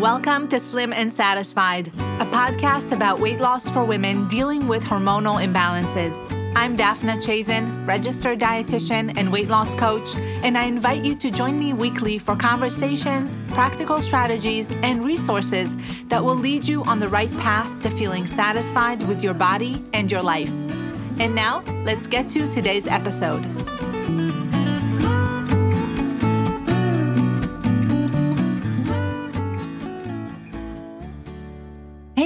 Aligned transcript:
Welcome 0.00 0.48
to 0.48 0.58
Slim 0.58 0.94
and 0.94 1.12
Satisfied, 1.12 1.88
a 1.88 2.24
podcast 2.24 2.90
about 2.92 3.20
weight 3.20 3.38
loss 3.38 3.68
for 3.68 3.84
women 3.84 4.26
dealing 4.28 4.66
with 4.66 4.82
hormonal 4.82 5.44
imbalances. 5.44 6.14
I'm 6.56 6.74
Daphna 6.74 7.22
Chazen, 7.22 7.86
registered 7.86 8.40
dietitian 8.40 9.12
and 9.18 9.30
weight 9.30 9.48
loss 9.48 9.74
coach, 9.74 10.16
and 10.16 10.56
I 10.56 10.64
invite 10.64 11.04
you 11.04 11.14
to 11.16 11.30
join 11.30 11.58
me 11.58 11.74
weekly 11.74 12.18
for 12.18 12.34
conversations, 12.34 13.36
practical 13.52 14.00
strategies, 14.00 14.70
and 14.82 15.04
resources 15.04 15.70
that 16.08 16.24
will 16.24 16.34
lead 16.34 16.64
you 16.64 16.82
on 16.84 16.98
the 16.98 17.08
right 17.10 17.30
path 17.32 17.82
to 17.82 17.90
feeling 17.90 18.26
satisfied 18.26 19.06
with 19.06 19.22
your 19.22 19.34
body 19.34 19.84
and 19.92 20.10
your 20.10 20.22
life. 20.22 20.48
And 21.18 21.34
now, 21.34 21.62
let's 21.84 22.06
get 22.06 22.30
to 22.30 22.50
today's 22.50 22.86
episode. 22.86 23.44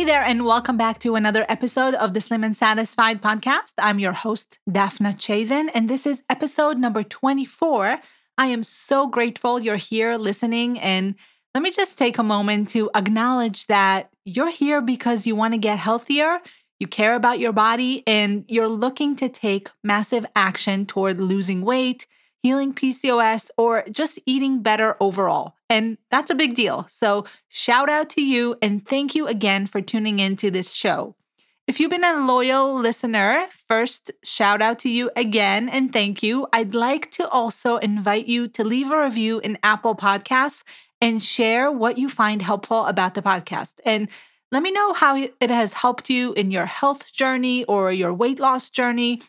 There, 0.05 0.23
and 0.23 0.45
welcome 0.45 0.77
back 0.77 0.99
to 0.99 1.15
another 1.15 1.47
episode 1.49 1.95
of 1.95 2.13
the 2.13 2.21
Slim 2.21 2.45
and 2.45 2.55
Satisfied 2.55 3.23
podcast. 3.23 3.73
I'm 3.79 3.99
your 3.99 4.13
host, 4.13 4.59
Daphna 4.69 5.17
Chazen, 5.17 5.71
and 5.73 5.89
this 5.89 6.05
is 6.05 6.23
episode 6.29 6.77
number 6.77 7.03
24. 7.03 8.01
I 8.37 8.47
am 8.49 8.65
so 8.65 9.07
grateful 9.07 9.59
you're 9.59 9.77
here 9.77 10.17
listening. 10.17 10.79
And 10.79 11.15
let 11.55 11.63
me 11.63 11.71
just 11.71 11.97
take 11.97 12.19
a 12.19 12.23
moment 12.23 12.69
to 12.71 12.91
acknowledge 12.95 13.67
that 13.69 14.11
you're 14.27 14.51
here 14.51 14.83
because 14.83 15.27
you 15.27 15.35
want 15.35 15.55
to 15.55 15.59
get 15.59 15.79
healthier, 15.79 16.39
you 16.79 16.87
care 16.87 17.15
about 17.15 17.39
your 17.39 17.53
body, 17.53 18.03
and 18.07 18.45
you're 18.47 18.69
looking 18.69 19.17
to 19.17 19.31
take 19.31 19.71
massive 19.83 20.27
action 20.37 20.85
toward 20.85 21.19
losing 21.19 21.63
weight 21.63 22.07
healing 22.45 22.75
PCOS, 22.75 23.51
or 23.57 23.85
just 23.91 24.19
eating 24.27 24.63
better 24.63 24.97
overall. 25.01 25.57
And 25.71 25.97
that's 26.11 26.31
a 26.31 26.35
big 26.35 26.55
deal. 26.55 26.87
So, 26.91 27.25
shout 27.49 27.89
out 27.89 28.11
to 28.11 28.23
you 28.23 28.57
and 28.61 28.87
thank 28.87 29.15
you 29.15 29.27
again 29.27 29.67
for 29.67 29.81
tuning 29.81 30.19
into 30.21 30.51
this 30.51 30.73
show. 30.73 31.17
If 31.67 31.81
you've 31.81 31.91
been 31.91 32.05
a 32.05 32.27
loyal 32.27 32.79
listener, 32.79 33.47
first 33.67 34.13
shout 34.23 34.61
out 34.61 34.79
to 34.81 34.91
you 34.91 35.11
again 35.17 35.71
and 35.71 35.91
thank 35.91 36.23
you. 36.23 36.47
I'd 36.53 36.75
like 36.75 37.11
to 37.13 37.27
also 37.31 37.79
invite 37.79 38.27
you 38.27 38.49
to 38.49 38.63
leave 38.63 38.91
a 38.91 39.03
review 39.03 39.39
in 39.39 39.57
Apple 39.63 39.95
Podcasts 39.97 40.63
and 41.01 41.23
share 41.23 41.73
what 41.73 41.97
you 41.97 42.11
find 42.11 42.43
helpful 42.43 42.85
about 42.85 43.15
the 43.15 43.23
podcast. 43.23 43.73
And 43.87 44.09
let 44.53 44.63
me 44.63 44.73
know 44.73 44.93
how 44.93 45.17
it 45.17 45.51
has 45.51 45.73
helped 45.73 46.11
you 46.11 46.35
in 46.35 46.51
your 46.51 46.67
health 46.67 47.11
journey 47.11 47.65
or 47.65 47.91
your 47.91 48.13
weight 48.13 48.39
loss 48.39 48.69
journey. 48.69 49.23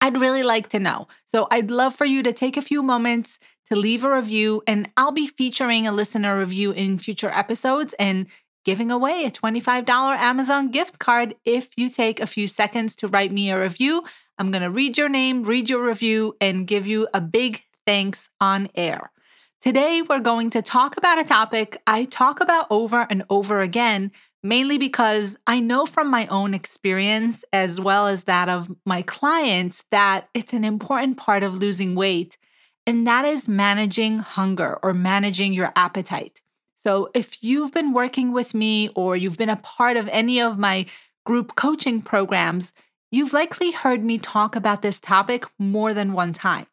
I'd 0.00 0.20
really 0.20 0.42
like 0.42 0.68
to 0.70 0.78
know. 0.78 1.08
So 1.32 1.46
I'd 1.50 1.70
love 1.70 1.94
for 1.94 2.04
you 2.04 2.22
to 2.22 2.32
take 2.32 2.56
a 2.56 2.62
few 2.62 2.82
moments 2.82 3.38
to 3.68 3.76
leave 3.76 4.04
a 4.04 4.14
review, 4.14 4.62
and 4.66 4.88
I'll 4.96 5.12
be 5.12 5.26
featuring 5.26 5.86
a 5.86 5.92
listener 5.92 6.38
review 6.38 6.70
in 6.70 6.98
future 6.98 7.30
episodes 7.30 7.94
and 7.98 8.26
giving 8.64 8.90
away 8.90 9.24
a 9.24 9.30
$25 9.30 9.88
Amazon 9.88 10.70
gift 10.70 10.98
card 10.98 11.34
if 11.44 11.68
you 11.76 11.88
take 11.88 12.20
a 12.20 12.26
few 12.26 12.46
seconds 12.46 12.94
to 12.96 13.08
write 13.08 13.32
me 13.32 13.50
a 13.50 13.60
review. 13.60 14.04
I'm 14.38 14.50
going 14.50 14.62
to 14.62 14.70
read 14.70 14.96
your 14.96 15.08
name, 15.08 15.42
read 15.42 15.68
your 15.68 15.84
review, 15.86 16.36
and 16.40 16.66
give 16.66 16.86
you 16.86 17.08
a 17.12 17.20
big 17.20 17.62
thanks 17.86 18.30
on 18.40 18.68
air. 18.74 19.10
Today, 19.60 20.02
we're 20.02 20.20
going 20.20 20.50
to 20.50 20.62
talk 20.62 20.96
about 20.96 21.18
a 21.18 21.24
topic 21.24 21.82
I 21.86 22.04
talk 22.04 22.40
about 22.40 22.66
over 22.70 23.06
and 23.10 23.24
over 23.28 23.60
again, 23.60 24.12
mainly 24.42 24.78
because 24.78 25.36
I 25.46 25.60
know 25.60 25.86
from 25.86 26.10
my 26.10 26.26
own 26.28 26.54
experience, 26.54 27.44
as 27.52 27.80
well 27.80 28.06
as 28.06 28.24
that 28.24 28.48
of 28.48 28.70
my 28.84 29.02
clients, 29.02 29.84
that 29.90 30.28
it's 30.34 30.52
an 30.52 30.64
important 30.64 31.16
part 31.16 31.42
of 31.42 31.56
losing 31.56 31.94
weight, 31.94 32.36
and 32.86 33.06
that 33.06 33.24
is 33.24 33.48
managing 33.48 34.20
hunger 34.20 34.78
or 34.82 34.94
managing 34.94 35.52
your 35.52 35.72
appetite. 35.76 36.40
So, 36.82 37.10
if 37.12 37.42
you've 37.42 37.72
been 37.72 37.92
working 37.92 38.32
with 38.32 38.54
me 38.54 38.88
or 38.94 39.16
you've 39.16 39.36
been 39.36 39.48
a 39.50 39.56
part 39.56 39.96
of 39.96 40.08
any 40.08 40.40
of 40.40 40.58
my 40.58 40.86
group 41.26 41.54
coaching 41.56 42.00
programs, 42.00 42.72
you've 43.10 43.32
likely 43.32 43.72
heard 43.72 44.04
me 44.04 44.16
talk 44.16 44.54
about 44.56 44.82
this 44.82 45.00
topic 45.00 45.44
more 45.58 45.92
than 45.92 46.12
one 46.12 46.32
time. 46.32 46.66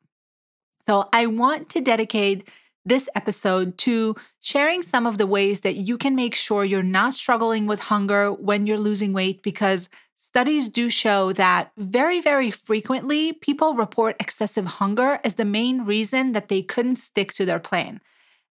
So, 0.86 1.10
I 1.12 1.26
want 1.26 1.70
to 1.70 1.82
dedicate 1.82 2.48
this 2.86 3.10
episode 3.16 3.78
to 3.80 4.16
sharing 4.42 4.84
some 4.84 5.08
of 5.08 5.18
the 5.18 5.28
ways 5.28 5.62
that 5.62 5.76
you 5.76 5.98
can 5.98 6.16
make 6.16 6.36
sure 6.36 6.64
you're 6.64 6.84
not 6.84 7.14
struggling 7.14 7.66
with 7.66 7.80
hunger 7.80 8.32
when 8.32 8.68
you're 8.68 8.78
losing 8.78 9.12
weight 9.12 9.42
because 9.42 9.90
studies 10.18 10.70
do 10.70 10.90
show 10.90 11.32
that 11.34 11.72
very, 11.78 12.22
very 12.22 12.52
frequently 12.52 13.34
people 13.34 13.74
report 13.74 14.16
excessive 14.20 14.66
hunger 14.66 15.20
as 15.24 15.36
the 15.36 15.46
main 15.46 15.86
reason 15.86 16.34
that 16.34 16.50
they 16.50 16.62
couldn't 16.62 16.98
stick 16.98 17.34
to 17.34 17.46
their 17.46 17.60
plan. 17.60 18.02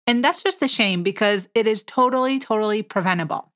And 0.07 0.25
that's 0.25 0.43
just 0.43 0.63
a 0.63 0.69
shame 0.69 1.03
because 1.03 1.49
it 1.55 1.67
is 1.67 1.83
totally, 1.83 2.39
totally 2.39 2.83
preventable. 2.83 3.53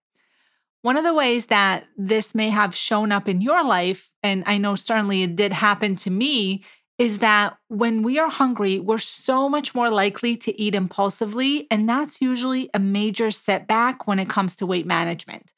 One 0.82 0.96
of 0.96 1.04
the 1.04 1.14
ways 1.14 1.46
that 1.46 1.86
this 1.96 2.34
may 2.34 2.50
have 2.50 2.74
shown 2.74 3.10
up 3.12 3.28
in 3.28 3.40
your 3.40 3.64
life, 3.64 4.10
and 4.22 4.44
I 4.46 4.58
know 4.58 4.74
certainly 4.74 5.22
it 5.22 5.34
did 5.34 5.52
happen 5.52 5.96
to 5.96 6.10
me, 6.10 6.62
is 6.98 7.20
that 7.20 7.56
when 7.68 8.02
we 8.02 8.18
are 8.18 8.28
hungry, 8.28 8.80
we're 8.80 8.98
so 8.98 9.48
much 9.48 9.74
more 9.74 9.88
likely 9.88 10.36
to 10.36 10.60
eat 10.60 10.74
impulsively. 10.74 11.68
And 11.70 11.88
that's 11.88 12.20
usually 12.20 12.68
a 12.74 12.80
major 12.80 13.30
setback 13.30 14.06
when 14.06 14.18
it 14.18 14.28
comes 14.28 14.56
to 14.56 14.66
weight 14.66 14.86
management. 14.86 15.52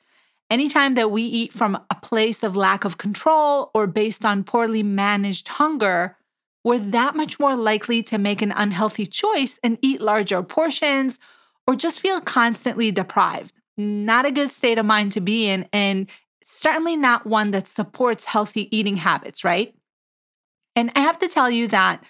Anytime 0.50 0.94
that 0.94 1.10
we 1.10 1.22
eat 1.22 1.52
from 1.52 1.76
a 1.90 1.94
place 1.94 2.42
of 2.42 2.56
lack 2.56 2.84
of 2.84 2.98
control 2.98 3.70
or 3.72 3.86
based 3.86 4.24
on 4.24 4.44
poorly 4.44 4.82
managed 4.82 5.48
hunger, 5.48 6.16
we're 6.62 6.78
that 6.78 7.16
much 7.16 7.38
more 7.38 7.56
likely 7.56 8.02
to 8.02 8.18
make 8.18 8.42
an 8.42 8.52
unhealthy 8.52 9.06
choice 9.06 9.58
and 9.62 9.78
eat 9.80 10.00
larger 10.00 10.42
portions 10.42 11.18
or 11.66 11.74
just 11.74 12.00
feel 12.00 12.20
constantly 12.20 12.90
deprived. 12.90 13.54
Not 13.78 14.26
a 14.26 14.32
good 14.32 14.52
state 14.52 14.76
of 14.76 14.84
mind 14.84 15.12
to 15.12 15.20
be 15.20 15.48
in, 15.48 15.66
and 15.72 16.10
certainly 16.44 16.96
not 16.96 17.26
one 17.26 17.52
that 17.52 17.66
supports 17.66 18.26
healthy 18.26 18.76
eating 18.76 18.96
habits, 18.96 19.42
right? 19.42 19.74
And 20.76 20.90
I 20.94 21.00
have 21.00 21.18
to 21.20 21.28
tell 21.28 21.50
you 21.50 21.68
that 21.68 22.02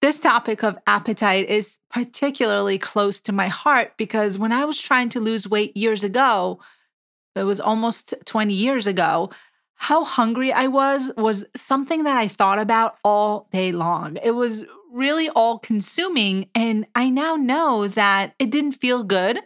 this 0.00 0.18
topic 0.18 0.62
of 0.62 0.78
appetite 0.86 1.48
is 1.48 1.78
particularly 1.90 2.78
close 2.78 3.20
to 3.22 3.32
my 3.32 3.48
heart 3.48 3.92
because 3.96 4.38
when 4.38 4.52
I 4.52 4.64
was 4.64 4.80
trying 4.80 5.08
to 5.10 5.20
lose 5.20 5.48
weight 5.48 5.76
years 5.76 6.04
ago, 6.04 6.60
it 7.34 7.44
was 7.44 7.60
almost 7.60 8.14
20 8.24 8.54
years 8.54 8.86
ago, 8.86 9.30
how 9.74 10.04
hungry 10.04 10.52
I 10.52 10.66
was 10.66 11.10
was 11.16 11.44
something 11.56 12.04
that 12.04 12.16
I 12.16 12.28
thought 12.28 12.58
about 12.58 12.96
all 13.04 13.48
day 13.52 13.72
long. 13.72 14.18
It 14.22 14.32
was 14.32 14.64
really 14.92 15.28
all 15.30 15.58
consuming. 15.58 16.48
And 16.54 16.86
I 16.94 17.10
now 17.10 17.36
know 17.36 17.86
that 17.88 18.34
it 18.38 18.50
didn't 18.50 18.72
feel 18.72 19.04
good. 19.04 19.38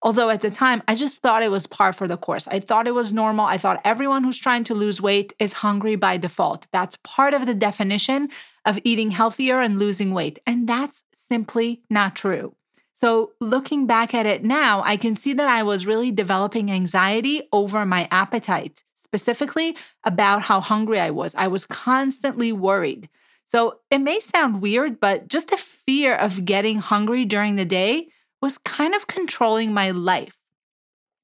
Although 0.00 0.30
at 0.30 0.42
the 0.42 0.50
time, 0.50 0.82
I 0.86 0.94
just 0.94 1.22
thought 1.22 1.42
it 1.42 1.50
was 1.50 1.66
par 1.66 1.92
for 1.92 2.06
the 2.06 2.16
course. 2.16 2.46
I 2.46 2.60
thought 2.60 2.86
it 2.86 2.94
was 2.94 3.12
normal. 3.12 3.46
I 3.46 3.58
thought 3.58 3.80
everyone 3.84 4.22
who's 4.22 4.38
trying 4.38 4.62
to 4.64 4.74
lose 4.74 5.02
weight 5.02 5.32
is 5.40 5.54
hungry 5.54 5.96
by 5.96 6.18
default. 6.18 6.66
That's 6.72 6.96
part 7.02 7.34
of 7.34 7.46
the 7.46 7.54
definition 7.54 8.28
of 8.64 8.78
eating 8.84 9.10
healthier 9.10 9.60
and 9.60 9.78
losing 9.78 10.14
weight. 10.14 10.38
And 10.46 10.68
that's 10.68 11.02
simply 11.28 11.82
not 11.90 12.14
true. 12.14 12.54
So, 13.00 13.32
looking 13.40 13.86
back 13.86 14.12
at 14.12 14.26
it 14.26 14.44
now, 14.44 14.82
I 14.84 14.96
can 14.96 15.14
see 15.14 15.32
that 15.34 15.48
I 15.48 15.62
was 15.62 15.86
really 15.86 16.10
developing 16.10 16.70
anxiety 16.70 17.42
over 17.52 17.86
my 17.86 18.08
appetite, 18.10 18.82
specifically 18.96 19.76
about 20.02 20.42
how 20.42 20.60
hungry 20.60 20.98
I 20.98 21.10
was. 21.10 21.32
I 21.36 21.46
was 21.46 21.64
constantly 21.64 22.50
worried. 22.50 23.08
So, 23.46 23.78
it 23.90 23.98
may 23.98 24.18
sound 24.18 24.60
weird, 24.60 24.98
but 24.98 25.28
just 25.28 25.48
the 25.48 25.56
fear 25.56 26.14
of 26.14 26.44
getting 26.44 26.78
hungry 26.78 27.24
during 27.24 27.54
the 27.54 27.64
day 27.64 28.08
was 28.40 28.58
kind 28.58 28.94
of 28.94 29.06
controlling 29.06 29.72
my 29.72 29.90
life. 29.90 30.36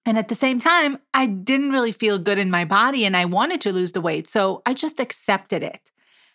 And 0.07 0.19
at 0.19 0.29
the 0.29 0.35
same 0.35 0.61
time, 0.61 0.99
I 1.15 1.27
didn't 1.27 1.71
really 1.71 1.93
feel 1.93 2.19
good 2.19 2.39
in 2.39 2.51
my 2.51 2.65
body 2.65 3.05
and 3.05 3.17
I 3.17 3.25
wanted 3.25 3.61
to 3.63 3.73
lose 3.73 3.93
the 3.93 4.01
weight. 4.01 4.29
So 4.29 4.63
I 4.67 4.75
just 4.75 5.01
accepted 5.01 5.63
it. 5.63 5.91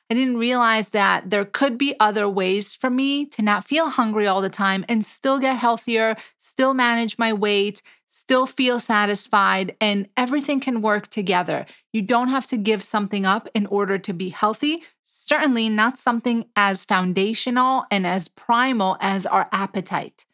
I 0.09 0.15
didn't 0.15 0.37
realize 0.37 0.89
that 0.89 1.29
there 1.29 1.45
could 1.45 1.77
be 1.77 1.95
other 1.99 2.27
ways 2.27 2.73
for 2.73 2.89
me 2.89 3.25
to 3.27 3.43
not 3.43 3.67
feel 3.67 3.89
hungry 3.89 4.25
all 4.25 4.41
the 4.41 4.49
time 4.49 4.83
and 4.89 5.05
still 5.05 5.37
get 5.37 5.57
healthier, 5.57 6.15
still 6.39 6.73
manage 6.73 7.19
my 7.19 7.31
weight, 7.31 7.83
still 8.07 8.47
feel 8.47 8.79
satisfied, 8.79 9.75
and 9.79 10.07
everything 10.17 10.59
can 10.59 10.81
work 10.81 11.09
together. 11.11 11.67
You 11.93 12.01
don't 12.01 12.29
have 12.29 12.47
to 12.47 12.57
give 12.57 12.81
something 12.81 13.23
up 13.23 13.47
in 13.53 13.67
order 13.67 13.99
to 13.99 14.13
be 14.13 14.29
healthy. 14.29 14.81
Certainly 15.05 15.69
not 15.69 15.99
something 15.99 16.45
as 16.55 16.85
foundational 16.85 17.85
and 17.91 18.07
as 18.07 18.27
primal 18.29 18.97
as 18.99 19.27
our 19.27 19.47
appetite. 19.51 20.25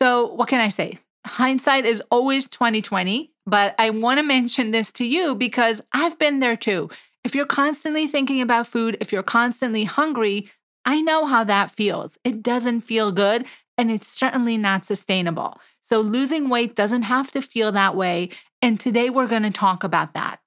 So, 0.00 0.32
what 0.32 0.48
can 0.48 0.60
I 0.60 0.70
say? 0.70 0.98
Hindsight 1.26 1.84
is 1.84 2.02
always 2.10 2.46
2020, 2.48 3.30
but 3.46 3.74
I 3.78 3.90
want 3.90 4.18
to 4.18 4.22
mention 4.22 4.70
this 4.70 4.90
to 4.92 5.04
you 5.04 5.34
because 5.34 5.82
I've 5.92 6.18
been 6.18 6.38
there 6.38 6.56
too. 6.56 6.88
If 7.22 7.34
you're 7.34 7.44
constantly 7.44 8.06
thinking 8.06 8.40
about 8.40 8.66
food, 8.66 8.96
if 9.00 9.12
you're 9.12 9.22
constantly 9.22 9.84
hungry, 9.84 10.50
I 10.86 11.02
know 11.02 11.26
how 11.26 11.44
that 11.44 11.70
feels. 11.70 12.16
It 12.24 12.42
doesn't 12.42 12.80
feel 12.80 13.12
good 13.12 13.44
and 13.76 13.90
it's 13.90 14.08
certainly 14.08 14.56
not 14.56 14.86
sustainable. 14.86 15.60
So, 15.82 16.00
losing 16.00 16.48
weight 16.48 16.74
doesn't 16.74 17.02
have 17.02 17.30
to 17.32 17.42
feel 17.42 17.72
that 17.72 17.94
way. 17.94 18.30
And 18.62 18.80
today 18.80 19.10
we're 19.10 19.26
going 19.26 19.42
to 19.42 19.50
talk 19.50 19.84
about 19.84 20.14
that. 20.14 20.40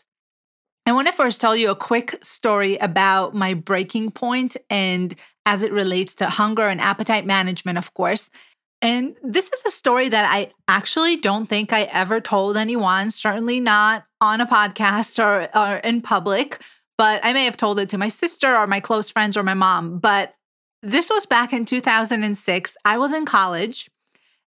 I 0.85 0.91
want 0.91 1.07
to 1.07 1.13
first 1.13 1.39
tell 1.39 1.56
you 1.56 1.69
a 1.69 1.75
quick 1.75 2.17
story 2.23 2.75
about 2.77 3.33
my 3.33 3.53
breaking 3.53 4.11
point 4.11 4.57
and 4.69 5.15
as 5.45 5.63
it 5.63 5.71
relates 5.71 6.13
to 6.15 6.29
hunger 6.29 6.67
and 6.67 6.81
appetite 6.81 7.25
management, 7.25 7.77
of 7.77 7.94
course. 7.94 8.29
And 8.83 9.15
this 9.24 9.50
is 9.50 9.63
a 9.65 9.71
story 9.71 10.09
that 10.09 10.30
I 10.30 10.51
actually 10.68 11.15
don't 11.15 11.47
think 11.47 11.71
I 11.71 11.83
ever 11.83 12.19
told 12.19 12.57
anyone, 12.57 13.12
certainly 13.12 13.62
not 13.62 14.03
on 14.19 14.41
a 14.41 14.45
podcast 14.45 15.24
or, 15.24 15.47
or 15.57 15.77
in 15.77 16.01
public, 16.01 16.62
but 16.97 17.21
I 17.24 17.31
may 17.31 17.45
have 17.45 17.56
told 17.56 17.80
it 17.80 17.88
to 17.89 17.97
my 17.97 18.09
sister 18.09 18.53
or 18.53 18.68
my 18.68 18.81
close 18.81 19.09
friends 19.09 19.38
or 19.38 19.44
my 19.44 19.53
mom. 19.53 20.00
But 20.00 20.33
this 20.81 21.09
was 21.09 21.25
back 21.25 21.53
in 21.53 21.63
2006. 21.63 22.75
I 22.83 22.97
was 22.97 23.13
in 23.13 23.25
college 23.25 23.89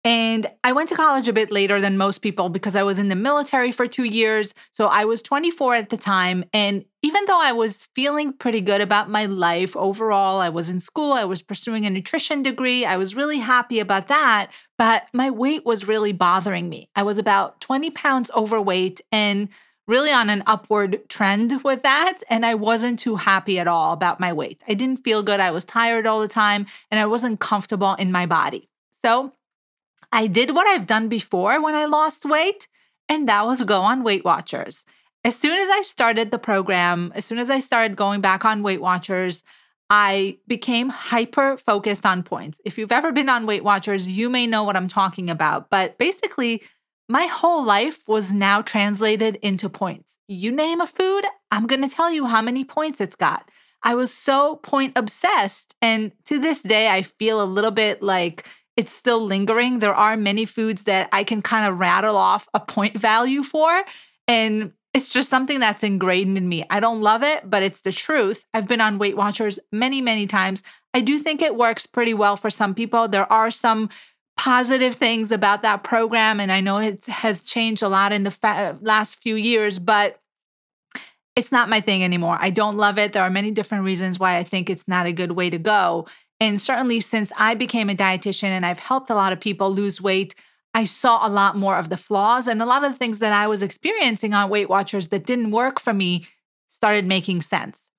and 0.05 0.49
I 0.63 0.71
went 0.71 0.87
to 0.89 0.95
college 0.95 1.27
a 1.27 1.33
bit 1.33 1.51
later 1.51 1.81
than 1.81 1.97
most 1.97 2.19
people 2.19 2.47
because 2.47 2.75
I 2.75 2.83
was 2.83 2.99
in 2.99 3.09
the 3.09 3.15
military 3.15 3.71
for 3.71 3.85
two 3.85 4.05
years. 4.05 4.53
So 4.71 4.87
I 4.87 5.03
was 5.03 5.21
24 5.21 5.75
at 5.75 5.89
the 5.89 5.97
time. 5.97 6.45
And 6.53 6.85
even 7.01 7.25
though 7.25 7.41
I 7.41 7.51
was 7.51 7.87
feeling 7.95 8.31
pretty 8.31 8.61
good 8.61 8.79
about 8.79 9.09
my 9.09 9.25
life 9.25 9.75
overall, 9.75 10.39
I 10.39 10.49
was 10.49 10.69
in 10.69 10.79
school, 10.79 11.11
I 11.13 11.25
was 11.25 11.41
pursuing 11.41 11.85
a 11.85 11.89
nutrition 11.89 12.43
degree, 12.43 12.85
I 12.85 12.95
was 12.95 13.13
really 13.13 13.39
happy 13.39 13.79
about 13.79 14.07
that. 14.07 14.51
But 14.77 15.03
my 15.13 15.29
weight 15.29 15.65
was 15.65 15.87
really 15.87 16.13
bothering 16.13 16.69
me. 16.69 16.89
I 16.95 17.03
was 17.03 17.17
about 17.17 17.59
20 17.59 17.89
pounds 17.89 18.31
overweight 18.33 19.01
and 19.11 19.49
really 19.85 20.11
on 20.11 20.29
an 20.29 20.43
upward 20.45 21.09
trend 21.09 21.61
with 21.63 21.83
that. 21.83 22.19
And 22.29 22.45
I 22.45 22.55
wasn't 22.55 22.99
too 22.99 23.17
happy 23.17 23.59
at 23.59 23.67
all 23.67 23.91
about 23.91 24.19
my 24.21 24.31
weight. 24.31 24.61
I 24.65 24.75
didn't 24.75 25.03
feel 25.03 25.23
good. 25.23 25.41
I 25.41 25.51
was 25.51 25.65
tired 25.65 26.07
all 26.07 26.21
the 26.21 26.27
time 26.29 26.67
and 26.89 27.01
I 27.01 27.05
wasn't 27.05 27.41
comfortable 27.41 27.95
in 27.95 28.13
my 28.13 28.25
body. 28.25 28.69
So 29.03 29.33
I 30.11 30.27
did 30.27 30.55
what 30.55 30.67
I've 30.67 30.87
done 30.87 31.07
before 31.07 31.61
when 31.61 31.75
I 31.75 31.85
lost 31.85 32.25
weight, 32.25 32.67
and 33.07 33.27
that 33.27 33.45
was 33.45 33.63
go 33.63 33.81
on 33.81 34.03
Weight 34.03 34.25
Watchers. 34.25 34.85
As 35.23 35.35
soon 35.35 35.57
as 35.57 35.69
I 35.69 35.81
started 35.81 36.31
the 36.31 36.39
program, 36.39 37.11
as 37.15 37.25
soon 37.25 37.39
as 37.39 37.49
I 37.49 37.59
started 37.59 37.97
going 37.97 38.21
back 38.21 38.45
on 38.45 38.63
Weight 38.63 38.81
Watchers, 38.81 39.43
I 39.89 40.37
became 40.47 40.89
hyper 40.89 41.57
focused 41.57 42.05
on 42.05 42.23
points. 42.23 42.61
If 42.63 42.77
you've 42.77 42.91
ever 42.91 43.11
been 43.11 43.29
on 43.29 43.45
Weight 43.45 43.63
Watchers, 43.63 44.09
you 44.09 44.29
may 44.29 44.45
know 44.45 44.63
what 44.63 44.75
I'm 44.75 44.87
talking 44.87 45.29
about. 45.29 45.69
But 45.69 45.97
basically, 45.97 46.61
my 47.07 47.25
whole 47.25 47.65
life 47.65 48.07
was 48.07 48.31
now 48.31 48.61
translated 48.61 49.37
into 49.41 49.67
points. 49.67 50.15
You 50.27 50.51
name 50.51 50.79
a 50.79 50.85
food, 50.85 51.25
I'm 51.49 51.65
going 51.65 51.81
to 51.81 51.89
tell 51.89 52.11
you 52.11 52.27
how 52.27 52.41
many 52.41 52.63
points 52.63 53.01
it's 53.01 53.15
got. 53.15 53.49
I 53.81 53.95
was 53.95 54.13
so 54.13 54.57
point 54.57 54.93
obsessed. 54.95 55.73
And 55.81 56.11
to 56.25 56.37
this 56.37 56.61
day, 56.61 56.87
I 56.87 57.01
feel 57.01 57.41
a 57.41 57.45
little 57.45 57.71
bit 57.71 58.03
like 58.03 58.45
it's 58.79 58.93
still 58.93 59.25
lingering. 59.25 59.79
There 59.79 59.93
are 59.93 60.15
many 60.15 60.45
foods 60.45 60.85
that 60.85 61.09
I 61.11 61.25
can 61.25 61.41
kind 61.41 61.67
of 61.67 61.79
rattle 61.79 62.15
off 62.15 62.47
a 62.53 62.61
point 62.61 62.97
value 62.97 63.43
for. 63.43 63.83
And 64.25 64.71
it's 64.93 65.09
just 65.09 65.29
something 65.29 65.59
that's 65.59 65.83
ingrained 65.83 66.37
in 66.37 66.47
me. 66.47 66.63
I 66.69 66.79
don't 66.79 67.01
love 67.01 67.21
it, 67.21 67.49
but 67.49 67.61
it's 67.61 67.81
the 67.81 67.91
truth. 67.91 68.45
I've 68.53 68.69
been 68.69 68.79
on 68.79 68.97
Weight 68.97 69.17
Watchers 69.17 69.59
many, 69.73 69.99
many 69.99 70.27
times. 70.27 70.63
I 70.93 71.01
do 71.01 71.19
think 71.19 71.41
it 71.41 71.57
works 71.57 71.87
pretty 71.87 72.13
well 72.13 72.37
for 72.37 72.49
some 72.49 72.73
people. 72.73 73.09
There 73.09 73.29
are 73.29 73.51
some 73.51 73.89
positive 74.37 74.95
things 74.95 75.33
about 75.33 75.61
that 75.63 75.83
program, 75.83 76.39
and 76.39 76.49
I 76.49 76.61
know 76.61 76.77
it 76.77 77.05
has 77.07 77.41
changed 77.41 77.83
a 77.83 77.89
lot 77.89 78.13
in 78.13 78.23
the 78.23 78.31
fa- 78.31 78.77
last 78.79 79.17
few 79.17 79.35
years, 79.35 79.77
but 79.77 80.21
it's 81.35 81.51
not 81.51 81.67
my 81.67 81.81
thing 81.81 82.01
anymore. 82.01 82.37
I 82.39 82.49
don't 82.49 82.77
love 82.77 82.97
it. 82.97 83.11
There 83.11 83.23
are 83.23 83.29
many 83.29 83.51
different 83.51 83.83
reasons 83.83 84.19
why 84.19 84.37
I 84.37 84.45
think 84.45 84.69
it's 84.69 84.87
not 84.87 85.05
a 85.05 85.11
good 85.11 85.33
way 85.33 85.49
to 85.49 85.57
go. 85.57 86.07
And 86.39 86.61
certainly 86.61 87.01
since 87.01 87.31
I 87.37 87.53
became 87.53 87.89
a 87.89 87.95
dietitian 87.95 88.49
and 88.49 88.65
I've 88.65 88.79
helped 88.79 89.09
a 89.09 89.15
lot 89.15 89.33
of 89.33 89.39
people 89.39 89.73
lose 89.73 90.01
weight, 90.01 90.35
I 90.73 90.85
saw 90.85 91.25
a 91.25 91.29
lot 91.29 91.57
more 91.57 91.77
of 91.77 91.89
the 91.89 91.97
flaws 91.97 92.47
and 92.47 92.61
a 92.61 92.65
lot 92.65 92.83
of 92.83 92.91
the 92.91 92.97
things 92.97 93.19
that 93.19 93.33
I 93.33 93.47
was 93.47 93.61
experiencing 93.61 94.33
on 94.33 94.49
Weight 94.49 94.69
Watchers 94.69 95.09
that 95.09 95.25
didn't 95.25 95.51
work 95.51 95.79
for 95.79 95.93
me 95.93 96.27
started 96.69 97.05
making 97.05 97.41
sense. 97.41 97.89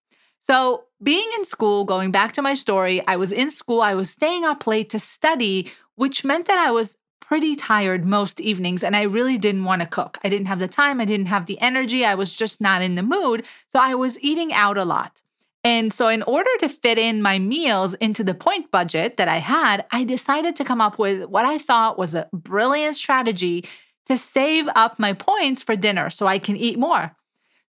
So, 0.47 0.85
being 1.03 1.29
in 1.37 1.45
school, 1.45 1.85
going 1.85 2.11
back 2.11 2.33
to 2.33 2.43
my 2.43 2.55
story, 2.55 3.07
I 3.07 3.17
was 3.17 3.33
in 3.33 3.51
school, 3.51 3.83
I 3.83 3.95
was 3.95 4.11
staying 4.11 4.45
up 4.45 4.67
late 4.67 4.91
to 4.91 4.99
study, 4.99 5.71
which 5.97 6.25
meant 6.25 6.47
that 6.47 6.59
I 6.59 6.71
was 6.71 6.97
pretty 7.21 7.55
tired 7.57 8.05
most 8.05 8.41
evenings 8.41 8.83
and 8.83 8.97
I 8.97 9.03
really 9.03 9.39
didn't 9.39 9.65
want 9.65 9.83
to 9.83 9.87
cook. 9.87 10.19
I 10.25 10.29
didn't 10.29 10.47
have 10.47 10.59
the 10.59 10.69
time, 10.69 11.01
I 11.01 11.05
didn't 11.05 11.27
have 11.27 11.47
the 11.47 11.61
energy, 11.61 12.05
I 12.05 12.15
was 12.15 12.35
just 12.35 12.61
not 12.61 12.83
in 12.83 12.95
the 12.95 13.03
mood. 13.03 13.45
So, 13.73 13.79
I 13.79 13.95
was 13.95 14.19
eating 14.21 14.53
out 14.53 14.79
a 14.79 14.85
lot. 14.85 15.23
And 15.63 15.93
so, 15.93 16.09
in 16.09 16.23
order 16.23 16.51
to 16.61 16.69
fit 16.69 16.99
in 16.99 17.21
my 17.21 17.39
meals 17.39 17.95
into 17.95 18.25
the 18.25 18.35
point 18.35 18.71
budget 18.71 19.19
that 19.19 19.29
I 19.29 19.39
had, 19.39 19.85
I 19.91 20.05
decided 20.05 20.57
to 20.57 20.65
come 20.65 20.81
up 20.81 20.99
with 20.99 21.25
what 21.29 21.45
I 21.45 21.59
thought 21.59 21.99
was 21.99 22.15
a 22.15 22.29
brilliant 22.33 22.97
strategy 22.97 23.67
to 24.07 24.17
save 24.17 24.69
up 24.75 24.99
my 24.99 25.13
points 25.13 25.63
for 25.63 25.77
dinner 25.77 26.09
so 26.09 26.27
I 26.27 26.39
can 26.39 26.57
eat 26.57 26.79
more. 26.79 27.15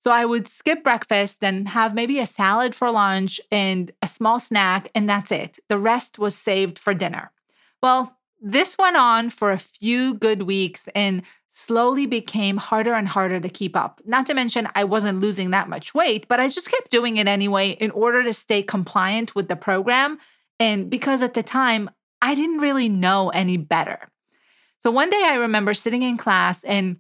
So, 0.03 0.11
I 0.11 0.23
would 0.25 0.47
skip 0.47 0.83
breakfast, 0.83 1.43
and 1.43 1.67
have 1.67 1.93
maybe 1.93 2.19
a 2.19 2.25
salad 2.25 2.73
for 2.73 2.89
lunch 2.89 3.41
and 3.51 3.91
a 4.01 4.07
small 4.07 4.39
snack, 4.39 4.89
and 4.95 5.09
that's 5.09 5.31
it. 5.31 5.59
The 5.67 5.77
rest 5.77 6.17
was 6.17 6.35
saved 6.35 6.79
for 6.79 6.93
dinner. 6.93 7.31
Well, 7.83 8.17
this 8.39 8.77
went 8.77 8.97
on 8.97 9.29
for 9.29 9.51
a 9.51 9.59
few 9.59 10.13
good 10.13 10.43
weeks, 10.43 10.87
and 10.95 11.23
slowly 11.51 12.05
became 12.05 12.57
harder 12.57 12.93
and 12.93 13.07
harder 13.07 13.39
to 13.39 13.49
keep 13.49 13.75
up. 13.75 14.01
Not 14.05 14.25
to 14.27 14.33
mention, 14.33 14.69
I 14.73 14.85
wasn't 14.85 15.19
losing 15.19 15.51
that 15.51 15.69
much 15.69 15.93
weight, 15.93 16.27
but 16.27 16.39
I 16.39 16.47
just 16.47 16.71
kept 16.71 16.89
doing 16.89 17.17
it 17.17 17.27
anyway 17.27 17.71
in 17.71 17.91
order 17.91 18.23
to 18.23 18.33
stay 18.33 18.63
compliant 18.63 19.35
with 19.35 19.49
the 19.49 19.57
program. 19.57 20.17
And 20.59 20.89
because 20.89 21.21
at 21.21 21.33
the 21.33 21.43
time, 21.43 21.89
I 22.21 22.35
didn't 22.35 22.59
really 22.59 22.87
know 22.87 23.29
any 23.29 23.57
better. 23.57 24.09
So 24.81 24.91
one 24.91 25.09
day 25.09 25.23
I 25.25 25.35
remember 25.35 25.73
sitting 25.73 26.03
in 26.03 26.17
class 26.17 26.63
and 26.63 26.97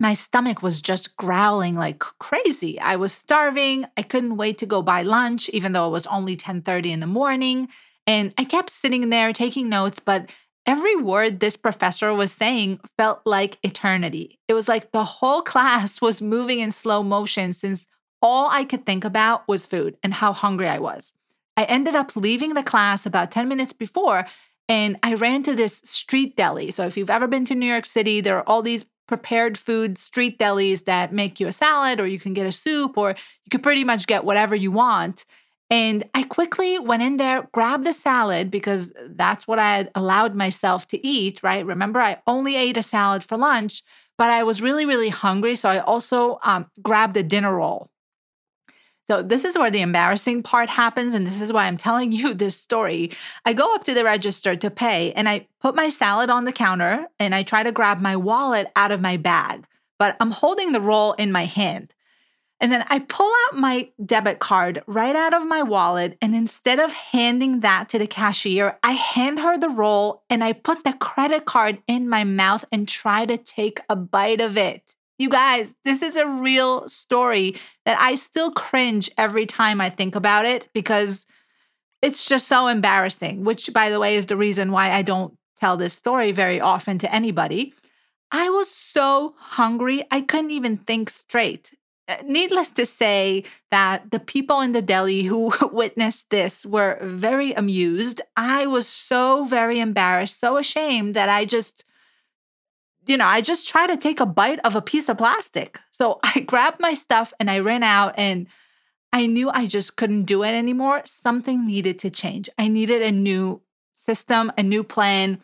my 0.00 0.14
stomach 0.14 0.60
was 0.60 0.82
just 0.82 1.16
growling 1.16 1.76
like 1.76 2.00
crazy. 2.00 2.80
I 2.80 2.96
was 2.96 3.12
starving. 3.12 3.86
I 3.96 4.02
couldn't 4.02 4.36
wait 4.36 4.58
to 4.58 4.66
go 4.66 4.82
buy 4.82 5.02
lunch 5.02 5.48
even 5.50 5.72
though 5.72 5.86
it 5.86 5.92
was 5.92 6.06
only 6.08 6.36
10:30 6.36 6.90
in 6.90 7.00
the 7.00 7.06
morning, 7.06 7.68
and 8.06 8.34
I 8.36 8.44
kept 8.44 8.70
sitting 8.70 9.08
there 9.08 9.32
taking 9.32 9.68
notes, 9.68 10.00
but 10.00 10.30
Every 10.66 10.96
word 10.96 11.40
this 11.40 11.56
professor 11.56 12.14
was 12.14 12.32
saying 12.32 12.80
felt 12.96 13.20
like 13.24 13.58
eternity. 13.62 14.38
It 14.48 14.54
was 14.54 14.68
like 14.68 14.92
the 14.92 15.04
whole 15.04 15.42
class 15.42 16.00
was 16.00 16.22
moving 16.22 16.60
in 16.60 16.70
slow 16.70 17.02
motion 17.02 17.52
since 17.52 17.86
all 18.22 18.48
I 18.50 18.64
could 18.64 18.86
think 18.86 19.04
about 19.04 19.46
was 19.46 19.66
food 19.66 19.98
and 20.02 20.14
how 20.14 20.32
hungry 20.32 20.68
I 20.68 20.78
was. 20.78 21.12
I 21.56 21.64
ended 21.64 21.94
up 21.94 22.16
leaving 22.16 22.54
the 22.54 22.62
class 22.62 23.04
about 23.06 23.30
10 23.30 23.46
minutes 23.48 23.72
before 23.72 24.26
and 24.68 24.96
I 25.02 25.14
ran 25.14 25.42
to 25.44 25.54
this 25.54 25.82
street 25.84 26.36
deli. 26.36 26.70
So, 26.70 26.86
if 26.86 26.96
you've 26.96 27.10
ever 27.10 27.26
been 27.26 27.44
to 27.46 27.54
New 27.54 27.66
York 27.66 27.86
City, 27.86 28.20
there 28.20 28.38
are 28.38 28.48
all 28.48 28.62
these 28.62 28.86
prepared 29.06 29.58
food 29.58 29.98
street 29.98 30.38
delis 30.38 30.86
that 30.86 31.12
make 31.12 31.38
you 31.38 31.46
a 31.46 31.52
salad, 31.52 32.00
or 32.00 32.06
you 32.06 32.18
can 32.18 32.32
get 32.32 32.46
a 32.46 32.52
soup, 32.52 32.96
or 32.96 33.10
you 33.10 33.50
could 33.50 33.62
pretty 33.62 33.84
much 33.84 34.06
get 34.06 34.24
whatever 34.24 34.54
you 34.54 34.70
want. 34.70 35.24
And 35.70 36.04
I 36.14 36.24
quickly 36.24 36.78
went 36.78 37.02
in 37.02 37.16
there, 37.16 37.48
grabbed 37.52 37.88
a 37.88 37.92
salad 37.92 38.50
because 38.50 38.92
that's 39.08 39.48
what 39.48 39.58
I 39.58 39.76
had 39.78 39.90
allowed 39.94 40.34
myself 40.34 40.86
to 40.88 41.06
eat, 41.06 41.42
right? 41.42 41.64
Remember, 41.64 42.00
I 42.00 42.18
only 42.26 42.56
ate 42.56 42.76
a 42.76 42.82
salad 42.82 43.24
for 43.24 43.38
lunch, 43.38 43.82
but 44.18 44.30
I 44.30 44.42
was 44.42 44.60
really, 44.60 44.84
really 44.84 45.08
hungry. 45.08 45.54
So 45.54 45.68
I 45.68 45.78
also 45.78 46.38
um, 46.42 46.66
grabbed 46.82 47.16
a 47.16 47.22
dinner 47.22 47.54
roll. 47.54 47.90
So, 49.10 49.22
this 49.22 49.44
is 49.44 49.58
where 49.58 49.70
the 49.70 49.82
embarrassing 49.82 50.42
part 50.44 50.70
happens. 50.70 51.12
And 51.12 51.26
this 51.26 51.42
is 51.42 51.52
why 51.52 51.66
I'm 51.66 51.76
telling 51.76 52.12
you 52.12 52.34
this 52.34 52.56
story. 52.56 53.12
I 53.44 53.52
go 53.52 53.74
up 53.74 53.84
to 53.84 53.94
the 53.94 54.04
register 54.04 54.56
to 54.56 54.70
pay 54.70 55.12
and 55.12 55.28
I 55.28 55.46
put 55.60 55.74
my 55.74 55.88
salad 55.88 56.30
on 56.30 56.44
the 56.44 56.52
counter 56.52 57.06
and 57.18 57.34
I 57.34 57.42
try 57.42 57.62
to 57.62 57.72
grab 57.72 58.00
my 58.00 58.16
wallet 58.16 58.68
out 58.76 58.92
of 58.92 59.00
my 59.00 59.16
bag, 59.16 59.66
but 59.98 60.16
I'm 60.20 60.30
holding 60.30 60.72
the 60.72 60.80
roll 60.80 61.12
in 61.14 61.32
my 61.32 61.44
hand. 61.44 61.94
And 62.64 62.72
then 62.72 62.86
I 62.88 63.00
pull 63.00 63.30
out 63.46 63.58
my 63.58 63.90
debit 64.02 64.38
card 64.38 64.82
right 64.86 65.14
out 65.14 65.34
of 65.34 65.46
my 65.46 65.62
wallet. 65.62 66.16
And 66.22 66.34
instead 66.34 66.80
of 66.80 66.94
handing 66.94 67.60
that 67.60 67.90
to 67.90 67.98
the 67.98 68.06
cashier, 68.06 68.78
I 68.82 68.92
hand 68.92 69.40
her 69.40 69.58
the 69.58 69.68
roll 69.68 70.22
and 70.30 70.42
I 70.42 70.54
put 70.54 70.82
the 70.82 70.94
credit 70.94 71.44
card 71.44 71.82
in 71.86 72.08
my 72.08 72.24
mouth 72.24 72.64
and 72.72 72.88
try 72.88 73.26
to 73.26 73.36
take 73.36 73.80
a 73.90 73.94
bite 73.94 74.40
of 74.40 74.56
it. 74.56 74.96
You 75.18 75.28
guys, 75.28 75.74
this 75.84 76.00
is 76.00 76.16
a 76.16 76.26
real 76.26 76.88
story 76.88 77.56
that 77.84 78.00
I 78.00 78.14
still 78.14 78.50
cringe 78.50 79.10
every 79.18 79.44
time 79.44 79.78
I 79.78 79.90
think 79.90 80.16
about 80.16 80.46
it 80.46 80.70
because 80.72 81.26
it's 82.00 82.26
just 82.26 82.48
so 82.48 82.68
embarrassing, 82.68 83.44
which, 83.44 83.74
by 83.74 83.90
the 83.90 84.00
way, 84.00 84.16
is 84.16 84.24
the 84.24 84.38
reason 84.38 84.72
why 84.72 84.90
I 84.90 85.02
don't 85.02 85.36
tell 85.58 85.76
this 85.76 85.92
story 85.92 86.32
very 86.32 86.62
often 86.62 86.98
to 87.00 87.14
anybody. 87.14 87.74
I 88.32 88.48
was 88.48 88.70
so 88.70 89.34
hungry, 89.36 90.02
I 90.10 90.22
couldn't 90.22 90.50
even 90.50 90.78
think 90.78 91.10
straight. 91.10 91.74
Uh, 92.06 92.16
needless 92.26 92.70
to 92.70 92.84
say 92.84 93.42
that 93.70 94.10
the 94.10 94.20
people 94.20 94.60
in 94.60 94.72
the 94.72 94.82
deli 94.82 95.22
who 95.22 95.52
witnessed 95.72 96.28
this 96.28 96.66
were 96.66 96.98
very 97.02 97.52
amused. 97.52 98.20
I 98.36 98.66
was 98.66 98.86
so 98.86 99.44
very 99.44 99.80
embarrassed, 99.80 100.38
so 100.38 100.58
ashamed 100.58 101.14
that 101.14 101.30
I 101.30 101.46
just, 101.46 101.84
you 103.06 103.16
know, 103.16 103.24
I 103.24 103.40
just 103.40 103.68
tried 103.68 103.86
to 103.86 103.96
take 103.96 104.20
a 104.20 104.26
bite 104.26 104.60
of 104.64 104.76
a 104.76 104.82
piece 104.82 105.08
of 105.08 105.16
plastic. 105.16 105.80
So 105.92 106.20
I 106.22 106.40
grabbed 106.40 106.78
my 106.78 106.92
stuff 106.92 107.32
and 107.40 107.50
I 107.50 107.60
ran 107.60 107.82
out 107.82 108.14
and 108.18 108.48
I 109.12 109.26
knew 109.26 109.48
I 109.48 109.66
just 109.66 109.96
couldn't 109.96 110.24
do 110.24 110.42
it 110.42 110.52
anymore. 110.52 111.02
Something 111.06 111.66
needed 111.66 111.98
to 112.00 112.10
change. 112.10 112.50
I 112.58 112.68
needed 112.68 113.00
a 113.00 113.12
new 113.12 113.62
system, 113.94 114.52
a 114.58 114.62
new 114.62 114.84
plan, 114.84 115.40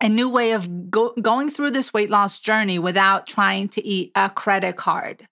a 0.00 0.08
new 0.08 0.28
way 0.28 0.52
of 0.52 0.90
go- 0.90 1.14
going 1.20 1.50
through 1.50 1.72
this 1.72 1.92
weight 1.92 2.10
loss 2.10 2.38
journey 2.38 2.78
without 2.78 3.26
trying 3.26 3.68
to 3.70 3.84
eat 3.84 4.12
a 4.14 4.30
credit 4.30 4.76
card. 4.76 5.26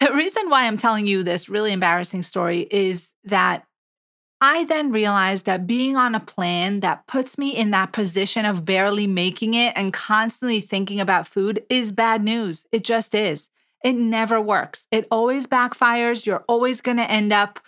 The 0.08 0.12
reason 0.12 0.48
why 0.48 0.64
I'm 0.64 0.76
telling 0.76 1.08
you 1.08 1.22
this 1.22 1.48
really 1.48 1.72
embarrassing 1.72 2.22
story 2.22 2.68
is 2.70 3.12
that 3.24 3.64
I 4.40 4.64
then 4.64 4.92
realized 4.92 5.46
that 5.46 5.66
being 5.66 5.96
on 5.96 6.14
a 6.14 6.20
plan 6.20 6.80
that 6.80 7.06
puts 7.08 7.36
me 7.36 7.56
in 7.56 7.72
that 7.72 7.92
position 7.92 8.44
of 8.44 8.64
barely 8.64 9.08
making 9.08 9.54
it 9.54 9.72
and 9.74 9.92
constantly 9.92 10.60
thinking 10.60 11.00
about 11.00 11.26
food 11.26 11.64
is 11.68 11.90
bad 11.90 12.22
news. 12.22 12.64
It 12.70 12.84
just 12.84 13.14
is. 13.14 13.48
It 13.84 13.94
never 13.94 14.40
works. 14.40 14.86
It 14.92 15.08
always 15.10 15.46
backfires. 15.46 16.24
You're 16.24 16.44
always 16.48 16.80
going 16.80 16.98
to 16.98 17.10
end 17.10 17.32
up 17.32 17.58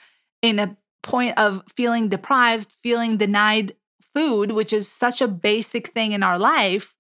in 0.43 0.61
a 0.61 0.77
point 1.03 1.37
of 1.39 1.63
feeling 1.75 2.09
deprived, 2.09 2.73
feeling 2.83 3.17
denied 3.17 3.73
food, 4.15 4.53
which 4.53 4.73
is 4.73 4.91
such 4.91 5.21
a 5.21 5.29
basic 5.29 5.89
thing 5.89 6.13
in 6.13 6.23
our 6.23 6.39
life. 6.39 6.95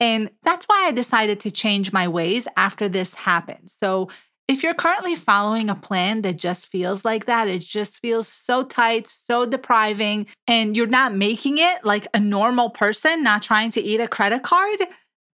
And 0.00 0.30
that's 0.42 0.64
why 0.66 0.86
I 0.86 0.92
decided 0.92 1.38
to 1.40 1.50
change 1.52 1.92
my 1.92 2.08
ways 2.08 2.48
after 2.56 2.88
this 2.88 3.14
happened. 3.14 3.70
So, 3.70 4.08
if 4.48 4.62
you're 4.62 4.74
currently 4.74 5.14
following 5.14 5.70
a 5.70 5.74
plan 5.74 6.22
that 6.22 6.36
just 6.36 6.66
feels 6.66 7.04
like 7.04 7.26
that, 7.26 7.48
it 7.48 7.60
just 7.60 7.98
feels 7.98 8.28
so 8.28 8.62
tight, 8.64 9.08
so 9.08 9.46
depriving, 9.46 10.26
and 10.46 10.76
you're 10.76 10.86
not 10.86 11.14
making 11.14 11.58
it 11.58 11.84
like 11.84 12.06
a 12.12 12.20
normal 12.20 12.70
person, 12.70 13.22
not 13.22 13.42
trying 13.42 13.70
to 13.70 13.80
eat 13.80 14.00
a 14.00 14.08
credit 14.08 14.42
card, 14.42 14.80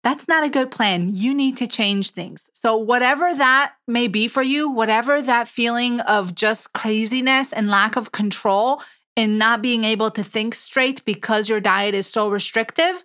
that's 0.03 0.27
not 0.27 0.45
a 0.45 0.49
good 0.49 0.71
plan. 0.71 1.15
You 1.15 1.33
need 1.33 1.57
to 1.57 1.67
change 1.67 2.11
things. 2.11 2.41
So, 2.53 2.77
whatever 2.77 3.33
that 3.35 3.73
may 3.87 4.07
be 4.07 4.27
for 4.27 4.41
you, 4.41 4.69
whatever 4.69 5.21
that 5.21 5.47
feeling 5.47 5.99
of 6.01 6.33
just 6.35 6.73
craziness 6.73 7.51
and 7.51 7.67
lack 7.67 7.95
of 7.95 8.11
control 8.11 8.81
and 9.17 9.37
not 9.37 9.61
being 9.61 9.83
able 9.83 10.11
to 10.11 10.23
think 10.23 10.55
straight 10.55 11.03
because 11.03 11.49
your 11.49 11.59
diet 11.59 11.95
is 11.95 12.07
so 12.07 12.29
restrictive, 12.29 13.03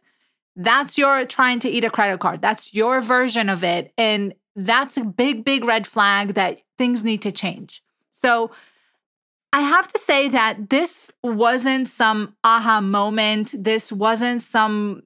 that's 0.55 0.97
your 0.97 1.25
trying 1.25 1.59
to 1.61 1.69
eat 1.69 1.85
a 1.85 1.91
credit 1.91 2.21
card. 2.21 2.41
That's 2.41 2.73
your 2.73 3.01
version 3.01 3.49
of 3.49 3.65
it. 3.65 3.93
And 3.99 4.35
that's 4.57 4.97
a 4.97 5.05
big, 5.05 5.45
big 5.45 5.65
red 5.65 5.87
flag 5.87 6.35
that 6.35 6.63
things 6.79 7.03
need 7.03 7.23
to 7.23 7.33
change. 7.33 7.83
So, 8.11 8.51
I 9.53 9.61
have 9.61 9.87
to 9.93 9.99
say 10.01 10.29
that 10.31 10.71
this 10.71 11.13
wasn't 11.23 11.89
some 11.89 12.35
aha 12.43 12.81
moment. 12.81 13.55
This 13.57 13.93
wasn't 13.93 14.43
some 14.43 15.05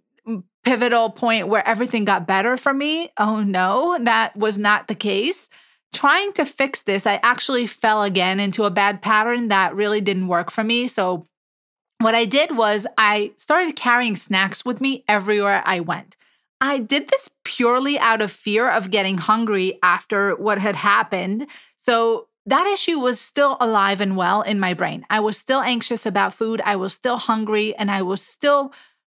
pivotal 0.64 1.10
point 1.10 1.48
where 1.48 1.66
everything 1.68 2.04
got 2.04 2.26
better 2.26 2.56
for 2.56 2.72
me. 2.72 3.10
Oh 3.18 3.42
no, 3.42 3.98
that 4.02 4.36
was 4.36 4.58
not 4.58 4.88
the 4.88 4.94
case. 4.94 5.48
Trying 5.92 6.32
to 6.34 6.44
fix 6.44 6.82
this, 6.82 7.06
I 7.06 7.20
actually 7.22 7.66
fell 7.66 8.02
again 8.02 8.40
into 8.40 8.64
a 8.64 8.70
bad 8.70 9.02
pattern 9.02 9.48
that 9.48 9.74
really 9.74 10.00
didn't 10.00 10.28
work 10.28 10.50
for 10.50 10.64
me. 10.64 10.88
So, 10.88 11.26
what 12.00 12.14
I 12.14 12.24
did 12.24 12.56
was 12.56 12.86
I 12.96 13.32
started 13.36 13.76
carrying 13.76 14.16
snacks 14.16 14.64
with 14.64 14.80
me 14.80 15.04
everywhere 15.08 15.62
I 15.66 15.80
went. 15.80 16.16
I 16.60 16.78
did 16.78 17.08
this 17.08 17.28
purely 17.44 17.98
out 17.98 18.20
of 18.20 18.32
fear 18.32 18.68
of 18.70 18.90
getting 18.90 19.18
hungry 19.18 19.78
after 19.82 20.34
what 20.36 20.58
had 20.58 20.76
happened. 20.76 21.46
So, 21.78 22.28
that 22.46 22.66
issue 22.66 22.98
was 22.98 23.20
still 23.20 23.58
alive 23.60 24.00
and 24.00 24.16
well 24.16 24.40
in 24.40 24.58
my 24.58 24.72
brain. 24.72 25.04
I 25.10 25.20
was 25.20 25.36
still 25.36 25.60
anxious 25.60 26.06
about 26.06 26.32
food. 26.32 26.62
I 26.64 26.76
was 26.76 26.94
still 26.94 27.18
hungry 27.18 27.76
and 27.76 27.90
I 27.90 28.00
was 28.00 28.22
still 28.22 28.72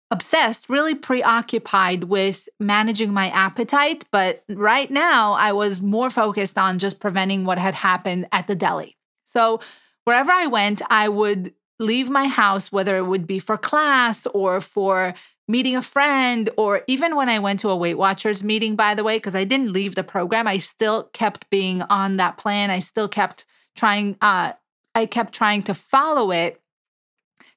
obsessed, 0.09 0.69
really 0.69 0.95
preoccupied 0.95 2.05
with 2.05 2.47
managing 2.61 3.11
my 3.11 3.29
appetite. 3.31 4.05
But 4.09 4.43
right 4.47 4.89
now, 4.89 5.33
I 5.33 5.51
was 5.51 5.81
more 5.81 6.09
focused 6.09 6.57
on 6.57 6.79
just 6.79 7.01
preventing 7.01 7.43
what 7.43 7.57
had 7.57 7.73
happened 7.73 8.27
at 8.31 8.47
the 8.47 8.55
deli. 8.55 8.95
So 9.25 9.59
wherever 10.05 10.31
I 10.31 10.47
went, 10.47 10.81
I 10.89 11.09
would 11.09 11.53
leave 11.77 12.09
my 12.09 12.27
house, 12.27 12.71
whether 12.71 12.95
it 12.95 13.03
would 13.05 13.27
be 13.27 13.39
for 13.39 13.57
class 13.57 14.25
or 14.27 14.61
for 14.61 15.13
meeting 15.47 15.75
a 15.75 15.81
friend, 15.81 16.49
or 16.57 16.81
even 16.87 17.15
when 17.15 17.29
I 17.29 17.39
went 17.39 17.59
to 17.61 17.69
a 17.69 17.75
Weight 17.75 17.97
Watchers 17.97 18.43
meeting, 18.43 18.75
by 18.75 18.95
the 18.95 19.03
way, 19.03 19.17
because 19.17 19.35
I 19.35 19.43
didn't 19.43 19.73
leave 19.73 19.95
the 19.95 20.03
program, 20.03 20.47
I 20.47 20.57
still 20.57 21.09
kept 21.13 21.49
being 21.49 21.81
on 21.83 22.17
that 22.17 22.37
plan. 22.37 22.71
I 22.71 22.79
still 22.79 23.07
kept 23.07 23.45
trying, 23.75 24.17
uh, 24.21 24.53
I 24.95 25.05
kept 25.05 25.33
trying 25.33 25.63
to 25.63 25.73
follow 25.73 26.31
it. 26.31 26.61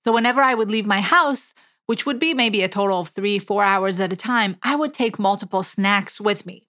So 0.05 0.13
whenever 0.13 0.43
I 0.43 0.55
would 0.55 0.71
leave 0.71 0.87
my 0.87 1.01
house, 1.01 1.55
which 1.87 2.05
would 2.05 2.19
be 2.19 2.35
maybe 2.35 2.63
a 2.63 2.69
total 2.69 3.01
of 3.01 3.09
three, 3.09 3.39
four 3.39 3.65
hours 3.65 3.99
at 3.99 4.13
a 4.13 4.17
time, 4.17 4.57
I 4.63 4.75
would 4.75 4.93
take 4.93 5.19
multiple 5.19 5.63
snacks 5.63 6.21
with 6.21 6.45
me. 6.45 6.67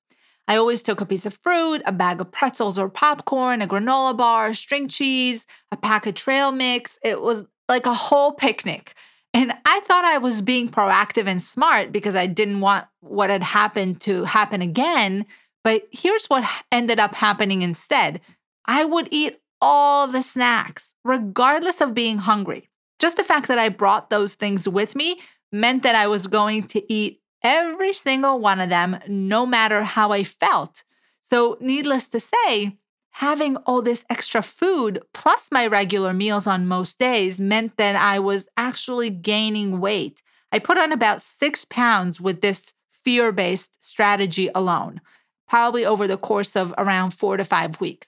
I 0.48 0.56
always 0.56 0.82
took 0.82 1.02
a 1.02 1.06
piece 1.06 1.26
of 1.26 1.38
fruit, 1.44 1.82
a 1.86 1.92
bag 1.92 2.22
of 2.22 2.32
pretzels 2.32 2.80
or 2.80 2.90
popcorn, 2.90 3.62
a 3.62 3.68
granola 3.68 4.18
bar, 4.18 4.54
string 4.54 4.88
cheese, 4.88 5.46
a 5.72 5.78
pack 5.78 6.08
of 6.08 6.16
trail 6.16 6.52
mix. 6.52 6.98
It 7.04 7.22
was 7.22 7.44
like 7.68 7.86
a 7.86 7.94
whole 7.94 8.32
picnic. 8.32 8.96
And 9.34 9.54
I 9.66 9.80
thought 9.82 10.06
I 10.06 10.18
was 10.18 10.42
being 10.42 10.70
proactive 10.70 11.28
and 11.28 11.42
smart 11.42 11.92
because 11.92 12.16
I 12.16 12.26
didn't 12.26 12.62
want 12.62 12.88
what 13.02 13.30
had 13.30 13.44
happened 13.44 14.02
to 14.02 14.24
happen 14.24 14.62
again. 14.62 15.26
But 15.64 15.88
here's 15.92 16.26
what 16.26 16.50
ended 16.72 17.00
up 17.00 17.16
happening 17.16 17.62
instead 17.62 18.22
I 18.66 18.86
would 18.86 19.08
eat 19.12 19.40
all 19.62 20.08
the 20.08 20.22
snacks, 20.22 20.96
regardless 21.04 21.82
of 21.82 21.94
being 21.94 22.20
hungry. 22.20 22.70
Just 22.98 23.18
the 23.18 23.24
fact 23.24 23.48
that 23.48 23.60
I 23.60 23.70
brought 23.70 24.10
those 24.10 24.34
things 24.34 24.68
with 24.68 24.96
me 24.96 25.20
meant 25.52 25.84
that 25.84 25.96
I 25.96 26.08
was 26.08 26.28
going 26.28 26.64
to 26.68 26.94
eat 26.94 27.22
every 27.44 27.94
single 27.94 28.40
one 28.40 28.60
of 28.60 28.70
them, 28.70 29.00
no 29.08 29.46
matter 29.46 29.84
how 29.84 30.12
I 30.12 30.24
felt. 30.24 30.84
So, 31.30 31.58
needless 31.62 32.08
to 32.10 32.20
say, 32.20 32.78
having 33.12 33.58
all 33.58 33.82
this 33.82 34.06
extra 34.10 34.42
food 34.42 35.00
plus 35.14 35.48
my 35.52 35.68
regular 35.68 36.14
meals 36.14 36.48
on 36.48 36.68
most 36.68 36.98
days 37.00 37.40
meant 37.40 37.78
that 37.78 37.96
I 37.96 38.20
was 38.20 38.48
actually 38.56 39.10
gaining 39.10 39.80
weight. 39.80 40.22
I 40.52 40.60
put 40.60 40.78
on 40.78 40.92
about 40.92 41.22
six 41.22 41.66
pounds 41.66 42.22
with 42.22 42.42
this 42.42 42.74
fear 43.04 43.32
based 43.32 43.72
strategy 43.80 44.50
alone, 44.54 45.02
probably 45.48 45.86
over 45.86 46.08
the 46.08 46.18
course 46.18 46.56
of 46.56 46.74
around 46.78 47.12
four 47.12 47.38
to 47.38 47.44
five 47.44 47.80
weeks. 47.82 48.08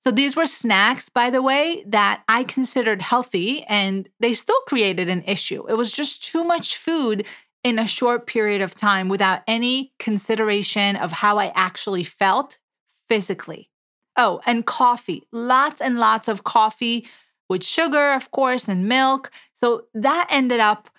So 0.00 0.10
these 0.10 0.34
were 0.34 0.46
snacks, 0.46 1.08
by 1.08 1.30
the 1.30 1.42
way, 1.42 1.84
that 1.86 2.22
I 2.28 2.42
considered 2.42 3.02
healthy 3.02 3.62
and 3.64 4.08
they 4.18 4.34
still 4.34 4.60
created 4.66 5.08
an 5.08 5.22
issue. 5.26 5.64
It 5.68 5.74
was 5.74 5.92
just 5.92 6.24
too 6.24 6.42
much 6.42 6.76
food 6.76 7.24
in 7.62 7.78
a 7.78 7.86
short 7.86 8.26
period 8.26 8.60
of 8.60 8.74
time 8.74 9.08
without 9.08 9.42
any 9.46 9.92
consideration 10.00 10.96
of 10.96 11.12
how 11.12 11.38
I 11.38 11.52
actually 11.54 12.02
felt 12.02 12.58
physically. 13.08 13.68
Oh, 14.16 14.40
and 14.46 14.66
coffee. 14.66 15.26
Lots 15.32 15.80
and 15.80 15.98
lots 15.98 16.28
of 16.28 16.44
coffee 16.44 17.06
with 17.48 17.64
sugar, 17.64 18.12
of 18.12 18.30
course, 18.30 18.68
and 18.68 18.88
milk. 18.88 19.30
So 19.60 19.84
that 19.94 20.26
ended 20.30 20.60
up 20.60 20.90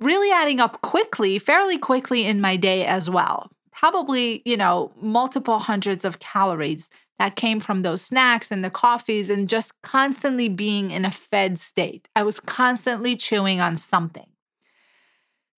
really 0.00 0.30
adding 0.30 0.60
up 0.60 0.82
quickly, 0.82 1.38
fairly 1.38 1.78
quickly 1.78 2.24
in 2.24 2.40
my 2.40 2.56
day 2.56 2.84
as 2.84 3.08
well. 3.08 3.50
Probably, 3.70 4.42
you 4.44 4.56
know, 4.56 4.92
multiple 5.00 5.58
hundreds 5.58 6.04
of 6.04 6.18
calories 6.18 6.88
that 7.18 7.36
came 7.36 7.60
from 7.60 7.82
those 7.82 8.02
snacks 8.02 8.50
and 8.50 8.64
the 8.64 8.70
coffees 8.70 9.30
and 9.30 9.48
just 9.48 9.80
constantly 9.82 10.48
being 10.48 10.90
in 10.90 11.04
a 11.04 11.10
fed 11.10 11.58
state. 11.58 12.08
I 12.16 12.22
was 12.22 12.40
constantly 12.40 13.16
chewing 13.16 13.60
on 13.60 13.76
something. 13.76 14.26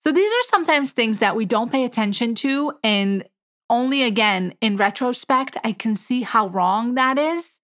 So 0.02 0.12
these 0.12 0.30
are 0.30 0.42
sometimes 0.42 0.90
things 0.90 1.20
that 1.20 1.36
we 1.36 1.46
don't 1.46 1.72
pay 1.72 1.84
attention 1.84 2.34
to. 2.36 2.72
And 2.82 3.24
only 3.70 4.02
again, 4.02 4.54
in 4.60 4.76
retrospect, 4.76 5.56
I 5.64 5.72
can 5.72 5.96
see 5.96 6.22
how 6.22 6.48
wrong 6.48 6.94
that 6.94 7.18
is. 7.18 7.60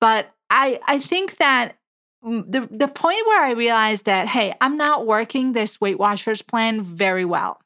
But 0.00 0.32
I, 0.48 0.80
I 0.86 0.98
think 0.98 1.36
that 1.36 1.76
mm, 2.24 2.44
the, 2.50 2.68
the 2.70 2.88
point 2.88 3.26
where 3.26 3.44
I 3.44 3.52
realized 3.52 4.04
that, 4.06 4.28
hey, 4.28 4.54
I'm 4.60 4.76
not 4.76 5.06
working 5.06 5.52
this 5.52 5.80
Weight 5.80 5.98
Watchers 5.98 6.42
plan 6.42 6.82
very 6.82 7.24
well. 7.24 7.60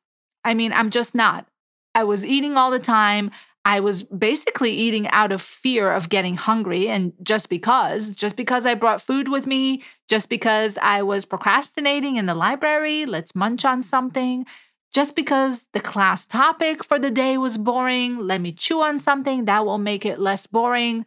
I 0.45 0.55
mean, 0.55 0.73
I'm 0.73 0.91
just 0.91 1.14
not. 1.14 1.47
I 1.95 2.05
was 2.05 2.25
eating 2.25 2.57
all 2.57 2.71
the 2.71 2.79
time. 2.79 3.31
I 3.64 3.81
was 3.81 4.03
basically 4.03 4.73
eating 4.73 5.09
out 5.09 5.33
of 5.33 5.41
fear 5.41 5.91
of 5.91 6.11
getting 6.11 6.37
hungry. 6.37 6.91
And 6.91 7.14
just 7.23 7.49
because, 7.49 8.12
just 8.12 8.37
because 8.37 8.67
I 8.67 8.75
brought 8.75 9.00
food 9.00 9.29
with 9.29 9.47
me, 9.47 9.83
just 10.07 10.29
because 10.29 10.76
I 10.83 11.03
was 11.03 11.25
procrastinating 11.25 12.17
in 12.17 12.26
the 12.26 12.35
library, 12.35 13.07
let's 13.07 13.35
munch 13.35 13.64
on 13.64 13.83
something, 13.83 14.45
just 14.94 15.16
because 15.16 15.66
the 15.72 15.80
class 15.80 16.24
topic 16.24 16.84
for 16.84 17.00
the 17.00 17.10
day 17.10 17.36
was 17.36 17.58
boring, 17.58 18.16
let 18.16 18.40
me 18.40 18.52
chew 18.52 18.80
on 18.80 19.00
something 19.00 19.44
that 19.44 19.66
will 19.66 19.76
make 19.78 20.06
it 20.06 20.20
less 20.20 20.46
boring. 20.46 21.04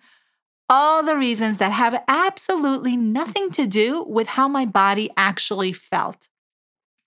All 0.70 1.02
the 1.04 1.16
reasons 1.16 1.58
that 1.58 1.72
have 1.72 2.04
absolutely 2.10 2.98
nothing 2.98 3.50
to 3.52 3.66
do 3.66 4.04
with 4.04 4.28
how 4.28 4.50
my 4.50 4.66
body 4.66 5.10
actually 5.16 5.72
felt. 5.72 6.28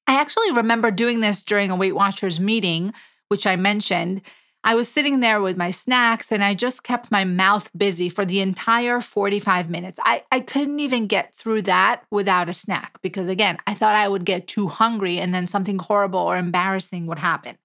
I 0.07 0.19
actually 0.19 0.53
remember 0.53 0.91
doing 0.91 1.21
this 1.21 1.43
during 1.43 1.71
a 1.71 1.77
Weight 1.77 1.95
Watchers 1.95 2.41
meeting, 2.41 2.95
which 3.29 3.47
I 3.47 3.57
mentioned. 3.57 4.23
I 4.63 4.75
was 4.75 4.89
sitting 4.89 5.21
there 5.21 5.41
with 5.41 5.57
my 5.57 5.71
snacks 5.71 6.31
and 6.31 6.45
I 6.45 6.53
just 6.53 6.83
kept 6.83 7.11
my 7.11 7.25
mouth 7.25 7.71
busy 7.77 8.11
for 8.11 8.27
the 8.27 8.41
entire 8.41 9.01
45 9.01 9.71
minutes. 9.71 9.99
I, 10.05 10.25
I 10.31 10.41
couldn't 10.41 10.81
even 10.81 11.07
get 11.07 11.35
through 11.35 11.63
that 11.63 12.05
without 12.11 12.49
a 12.49 12.53
snack 12.53 12.99
because, 13.01 13.29
again, 13.29 13.57
I 13.67 13.73
thought 13.73 13.95
I 13.95 14.09
would 14.09 14.27
get 14.27 14.47
too 14.47 14.69
hungry 14.69 15.19
and 15.19 15.35
then 15.35 15.47
something 15.47 15.79
horrible 15.79 16.21
or 16.21 16.37
embarrassing 16.37 17.07
would 17.07 17.19
happen. 17.19 17.57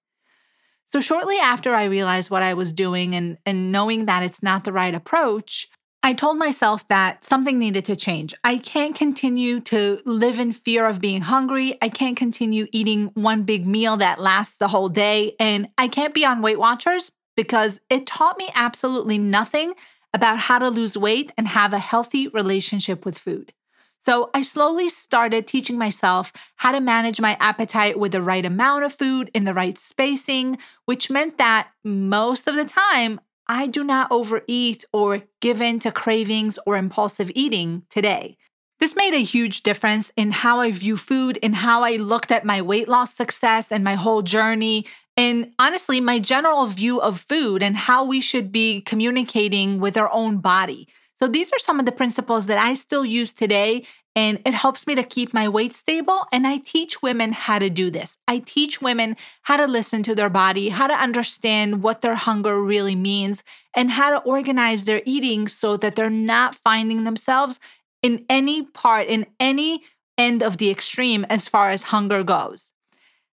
So, 0.86 1.00
shortly 1.00 1.36
after 1.36 1.74
I 1.74 1.84
realized 1.84 2.30
what 2.30 2.42
I 2.42 2.54
was 2.54 2.72
doing 2.72 3.14
and, 3.14 3.36
and 3.44 3.70
knowing 3.70 4.06
that 4.06 4.22
it's 4.22 4.42
not 4.42 4.64
the 4.64 4.72
right 4.72 4.94
approach, 4.94 5.68
I 6.06 6.12
told 6.12 6.38
myself 6.38 6.86
that 6.86 7.24
something 7.24 7.58
needed 7.58 7.84
to 7.86 7.96
change. 7.96 8.32
I 8.44 8.58
can't 8.58 8.94
continue 8.94 9.58
to 9.62 10.00
live 10.04 10.38
in 10.38 10.52
fear 10.52 10.86
of 10.86 11.00
being 11.00 11.22
hungry. 11.22 11.76
I 11.82 11.88
can't 11.88 12.16
continue 12.16 12.68
eating 12.70 13.10
one 13.14 13.42
big 13.42 13.66
meal 13.66 13.96
that 13.96 14.20
lasts 14.20 14.58
the 14.58 14.68
whole 14.68 14.88
day. 14.88 15.34
And 15.40 15.68
I 15.76 15.88
can't 15.88 16.14
be 16.14 16.24
on 16.24 16.42
Weight 16.42 16.60
Watchers 16.60 17.10
because 17.36 17.80
it 17.90 18.06
taught 18.06 18.38
me 18.38 18.48
absolutely 18.54 19.18
nothing 19.18 19.74
about 20.14 20.38
how 20.38 20.60
to 20.60 20.68
lose 20.68 20.96
weight 20.96 21.32
and 21.36 21.48
have 21.48 21.72
a 21.72 21.80
healthy 21.80 22.28
relationship 22.28 23.04
with 23.04 23.18
food. 23.18 23.52
So 23.98 24.30
I 24.32 24.42
slowly 24.42 24.88
started 24.88 25.48
teaching 25.48 25.76
myself 25.76 26.32
how 26.54 26.70
to 26.70 26.80
manage 26.80 27.20
my 27.20 27.36
appetite 27.40 27.98
with 27.98 28.12
the 28.12 28.22
right 28.22 28.46
amount 28.46 28.84
of 28.84 28.92
food 28.92 29.28
in 29.34 29.42
the 29.42 29.54
right 29.54 29.76
spacing, 29.76 30.58
which 30.84 31.10
meant 31.10 31.38
that 31.38 31.70
most 31.82 32.46
of 32.46 32.54
the 32.54 32.64
time 32.64 33.18
I 33.48 33.66
do 33.66 33.84
not 33.84 34.10
overeat 34.10 34.84
or 34.92 35.22
give 35.40 35.60
in 35.60 35.78
to 35.80 35.92
cravings 35.92 36.58
or 36.66 36.76
impulsive 36.76 37.30
eating 37.34 37.82
today. 37.90 38.36
This 38.78 38.94
made 38.94 39.14
a 39.14 39.22
huge 39.22 39.62
difference 39.62 40.12
in 40.16 40.32
how 40.32 40.60
I 40.60 40.70
view 40.70 40.96
food, 40.96 41.38
in 41.38 41.54
how 41.54 41.82
I 41.82 41.92
looked 41.96 42.30
at 42.30 42.44
my 42.44 42.60
weight 42.60 42.88
loss 42.88 43.14
success 43.14 43.72
and 43.72 43.82
my 43.82 43.94
whole 43.94 44.22
journey, 44.22 44.84
and 45.16 45.52
honestly, 45.58 45.98
my 46.00 46.18
general 46.18 46.66
view 46.66 47.00
of 47.00 47.24
food 47.26 47.62
and 47.62 47.76
how 47.76 48.04
we 48.04 48.20
should 48.20 48.52
be 48.52 48.82
communicating 48.82 49.80
with 49.80 49.96
our 49.96 50.12
own 50.12 50.38
body. 50.38 50.88
So, 51.18 51.26
these 51.28 51.50
are 51.52 51.58
some 51.58 51.80
of 51.80 51.86
the 51.86 51.92
principles 51.92 52.46
that 52.46 52.58
I 52.58 52.74
still 52.74 53.04
use 53.04 53.32
today, 53.32 53.86
and 54.14 54.38
it 54.44 54.54
helps 54.54 54.86
me 54.86 54.94
to 54.94 55.02
keep 55.02 55.32
my 55.32 55.48
weight 55.48 55.74
stable. 55.74 56.26
And 56.30 56.46
I 56.46 56.58
teach 56.58 57.00
women 57.02 57.32
how 57.32 57.58
to 57.58 57.70
do 57.70 57.90
this. 57.90 58.18
I 58.28 58.38
teach 58.38 58.82
women 58.82 59.16
how 59.42 59.56
to 59.56 59.66
listen 59.66 60.02
to 60.04 60.14
their 60.14 60.28
body, 60.28 60.68
how 60.68 60.86
to 60.86 60.94
understand 60.94 61.82
what 61.82 62.02
their 62.02 62.14
hunger 62.14 62.60
really 62.60 62.94
means, 62.94 63.42
and 63.74 63.90
how 63.90 64.10
to 64.10 64.26
organize 64.26 64.84
their 64.84 65.02
eating 65.06 65.48
so 65.48 65.76
that 65.78 65.96
they're 65.96 66.10
not 66.10 66.54
finding 66.54 67.04
themselves 67.04 67.58
in 68.02 68.24
any 68.28 68.62
part, 68.62 69.06
in 69.06 69.26
any 69.40 69.82
end 70.18 70.42
of 70.42 70.58
the 70.58 70.70
extreme 70.70 71.24
as 71.30 71.48
far 71.48 71.70
as 71.70 71.84
hunger 71.84 72.22
goes. 72.22 72.72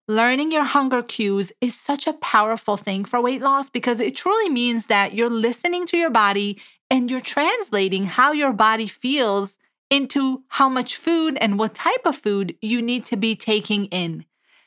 Learning 0.09 0.51
your 0.51 0.65
hunger 0.65 1.03
cues 1.03 1.53
is 1.61 1.79
such 1.79 2.07
a 2.07 2.13
powerful 2.15 2.77
thing 2.77 3.05
for 3.05 3.23
weight 3.23 3.41
loss 3.41 3.71
because 3.71 4.01
it 4.01 4.17
truly 4.17 4.49
means 4.49 4.87
that 4.87 5.15
you're 5.15 5.31
listening 5.31 5.87
to 5.87 5.97
your 5.97 6.11
body 6.11 6.59
and 6.91 7.11
you're 7.11 7.21
translating 7.21 8.07
how 8.07 8.33
your 8.33 8.53
body 8.53 8.87
feels 8.87 9.57
into 9.89 10.43
how 10.49 10.69
much 10.69 10.97
food 10.97 11.39
and 11.41 11.59
what 11.59 11.75
type 11.75 12.05
of 12.05 12.17
food 12.17 12.57
you 12.61 12.83
need 12.83 13.05
to 13.07 13.17
be 13.17 13.35
taking 13.35 13.87
in. 13.87 14.25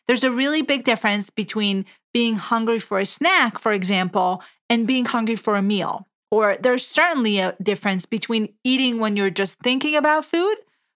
There's 0.07 0.23
a 0.23 0.31
really 0.31 0.61
big 0.61 0.83
difference 0.83 1.29
between 1.29 1.85
being 2.13 2.35
hungry 2.35 2.79
for 2.79 2.99
a 2.99 3.05
snack, 3.05 3.57
for 3.57 3.71
example, 3.71 4.43
and 4.69 4.87
being 4.87 5.05
hungry 5.05 5.35
for 5.35 5.55
a 5.55 5.61
meal. 5.61 6.07
Or 6.31 6.57
there's 6.59 6.85
certainly 6.85 7.39
a 7.39 7.55
difference 7.61 8.05
between 8.05 8.53
eating 8.63 8.99
when 8.99 9.15
you're 9.15 9.29
just 9.29 9.59
thinking 9.59 9.95
about 9.95 10.25
food 10.25 10.55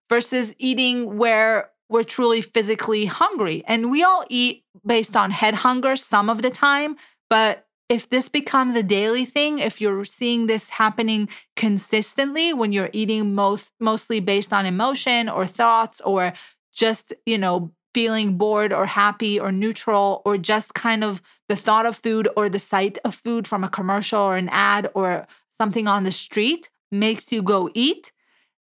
versus 0.09 0.53
eating 0.57 1.17
where 1.17 1.69
we're 1.89 2.03
truly 2.03 2.41
physically 2.41 3.05
hungry. 3.05 3.63
And 3.67 3.91
we 3.91 4.03
all 4.03 4.25
eat 4.29 4.63
based 4.85 5.15
on 5.15 5.31
head 5.31 5.53
hunger 5.53 5.95
some 5.95 6.29
of 6.29 6.41
the 6.41 6.49
time, 6.49 6.97
but 7.29 7.66
if 7.89 8.09
this 8.09 8.27
becomes 8.27 8.75
a 8.75 8.83
daily 8.83 9.25
thing, 9.25 9.59
if 9.59 9.79
you're 9.79 10.03
seeing 10.03 10.47
this 10.47 10.69
happening 10.69 11.29
consistently 11.55 12.53
when 12.53 12.71
you're 12.71 12.89
eating 12.93 13.33
most 13.33 13.71
mostly 13.79 14.19
based 14.19 14.51
on 14.51 14.65
emotion 14.65 15.29
or 15.29 15.45
thoughts 15.45 16.01
or 16.01 16.33
just, 16.73 17.13
you 17.25 17.37
know, 17.37 17.71
feeling 17.93 18.37
bored 18.37 18.71
or 18.71 18.85
happy 18.85 19.39
or 19.39 19.51
neutral 19.51 20.21
or 20.25 20.37
just 20.37 20.73
kind 20.73 21.03
of 21.03 21.21
the 21.49 21.55
thought 21.55 21.85
of 21.85 21.95
food 21.95 22.27
or 22.35 22.49
the 22.49 22.59
sight 22.59 22.97
of 23.03 23.15
food 23.15 23.47
from 23.47 23.63
a 23.63 23.69
commercial 23.69 24.21
or 24.21 24.37
an 24.37 24.49
ad 24.49 24.89
or 24.93 25.25
something 25.57 25.87
on 25.87 26.03
the 26.03 26.11
street 26.11 26.69
makes 26.91 27.31
you 27.31 27.41
go 27.41 27.69
eat, 27.73 28.11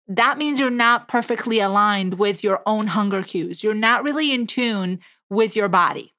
that 0.09 0.39
means 0.39 0.59
you're 0.59 0.71
not 0.71 1.07
perfectly 1.07 1.61
aligned 1.61 2.15
with 2.15 2.43
your 2.43 2.63
own 2.67 2.89
hunger 2.89 3.23
cues. 3.23 3.63
You're 3.63 3.75
not 3.75 4.03
really 4.03 4.33
in 4.33 4.47
tune 4.47 4.99
with 5.31 5.55
your 5.55 5.69
body. 5.69 6.13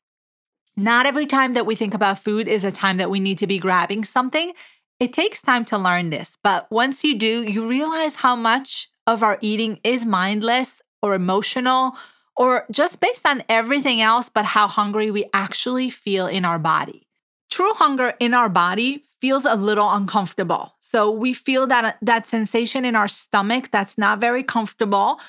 Not 0.75 1.05
every 1.05 1.25
time 1.25 1.53
that 1.53 1.65
we 1.65 1.75
think 1.75 1.93
about 1.93 2.19
food 2.19 2.47
is 2.47 2.63
a 2.63 2.71
time 2.71 2.97
that 2.97 3.09
we 3.09 3.19
need 3.19 3.37
to 3.39 3.47
be 3.47 3.59
grabbing 3.59 4.03
something. 4.03 4.53
It 4.99 5.13
takes 5.13 5.41
time 5.41 5.65
to 5.65 5.77
learn 5.77 6.09
this, 6.09 6.37
but 6.43 6.71
once 6.71 7.03
you 7.03 7.15
do, 7.15 7.43
you 7.43 7.67
realize 7.67 8.15
how 8.15 8.35
much 8.35 8.89
of 9.05 9.21
our 9.21 9.37
eating 9.41 9.79
is 9.83 10.05
mindless 10.05 10.81
or 11.01 11.13
emotional 11.13 11.95
or 12.35 12.65
just 12.71 12.99
based 12.99 13.27
on 13.27 13.43
everything 13.49 14.01
else 14.01 14.29
but 14.29 14.45
how 14.45 14.67
hungry 14.67 15.11
we 15.11 15.29
actually 15.33 15.89
feel 15.89 16.25
in 16.25 16.45
our 16.45 16.57
body. 16.57 17.07
True 17.49 17.73
hunger 17.73 18.13
in 18.19 18.33
our 18.33 18.49
body 18.49 19.03
feels 19.19 19.45
a 19.45 19.55
little 19.55 19.91
uncomfortable. 19.91 20.73
So 20.79 21.11
we 21.11 21.33
feel 21.33 21.67
that 21.67 21.97
that 22.01 22.25
sensation 22.25 22.83
in 22.83 22.95
our 22.95 23.07
stomach 23.07 23.69
that's 23.71 23.97
not 23.97 24.19
very 24.19 24.41
comfortable. 24.41 25.19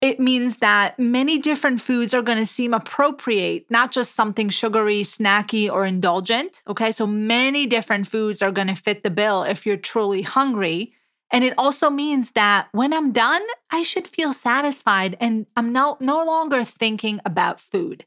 It 0.00 0.18
means 0.18 0.56
that 0.58 0.98
many 0.98 1.36
different 1.38 1.82
foods 1.82 2.14
are 2.14 2.22
going 2.22 2.38
to 2.38 2.46
seem 2.46 2.72
appropriate, 2.72 3.70
not 3.70 3.92
just 3.92 4.14
something 4.14 4.48
sugary, 4.48 5.02
snacky, 5.02 5.70
or 5.70 5.84
indulgent. 5.84 6.62
Okay, 6.66 6.90
so 6.90 7.06
many 7.06 7.66
different 7.66 8.06
foods 8.06 8.40
are 8.40 8.50
going 8.50 8.68
to 8.68 8.74
fit 8.74 9.02
the 9.02 9.10
bill 9.10 9.42
if 9.42 9.66
you're 9.66 9.76
truly 9.76 10.22
hungry. 10.22 10.94
And 11.30 11.44
it 11.44 11.52
also 11.58 11.90
means 11.90 12.30
that 12.32 12.68
when 12.72 12.94
I'm 12.94 13.12
done, 13.12 13.42
I 13.70 13.82
should 13.82 14.08
feel 14.08 14.32
satisfied 14.32 15.16
and 15.20 15.46
I'm 15.54 15.72
no, 15.72 15.98
no 16.00 16.24
longer 16.24 16.64
thinking 16.64 17.20
about 17.26 17.60
food. 17.60 18.06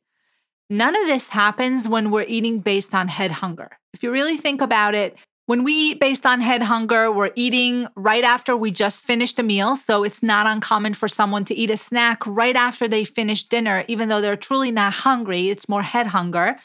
None 0.69 0.95
of 0.95 1.05
this 1.05 1.27
happens 1.27 1.87
when 1.87 2.09
we're 2.09 2.23
eating 2.23 2.59
based 2.59 2.95
on 2.95 3.07
head 3.07 3.31
hunger. 3.31 3.77
If 3.93 4.01
you 4.01 4.11
really 4.11 4.37
think 4.37 4.61
about 4.61 4.95
it, 4.95 5.15
when 5.45 5.63
we 5.63 5.73
eat 5.73 5.99
based 5.99 6.25
on 6.25 6.39
head 6.39 6.63
hunger, 6.63 7.11
we're 7.11 7.31
eating 7.35 7.87
right 7.95 8.23
after 8.23 8.55
we 8.55 8.71
just 8.71 9.03
finished 9.03 9.37
a 9.39 9.43
meal. 9.43 9.75
So 9.75 10.03
it's 10.03 10.23
not 10.23 10.47
uncommon 10.47 10.93
for 10.93 11.07
someone 11.07 11.43
to 11.45 11.55
eat 11.55 11.69
a 11.69 11.77
snack 11.77 12.25
right 12.25 12.55
after 12.55 12.87
they 12.87 13.03
finish 13.03 13.43
dinner, 13.43 13.83
even 13.87 14.07
though 14.07 14.21
they're 14.21 14.37
truly 14.37 14.71
not 14.71 14.93
hungry. 14.93 15.49
It's 15.49 15.67
more 15.67 15.81
head 15.81 16.07
hunger. 16.07 16.55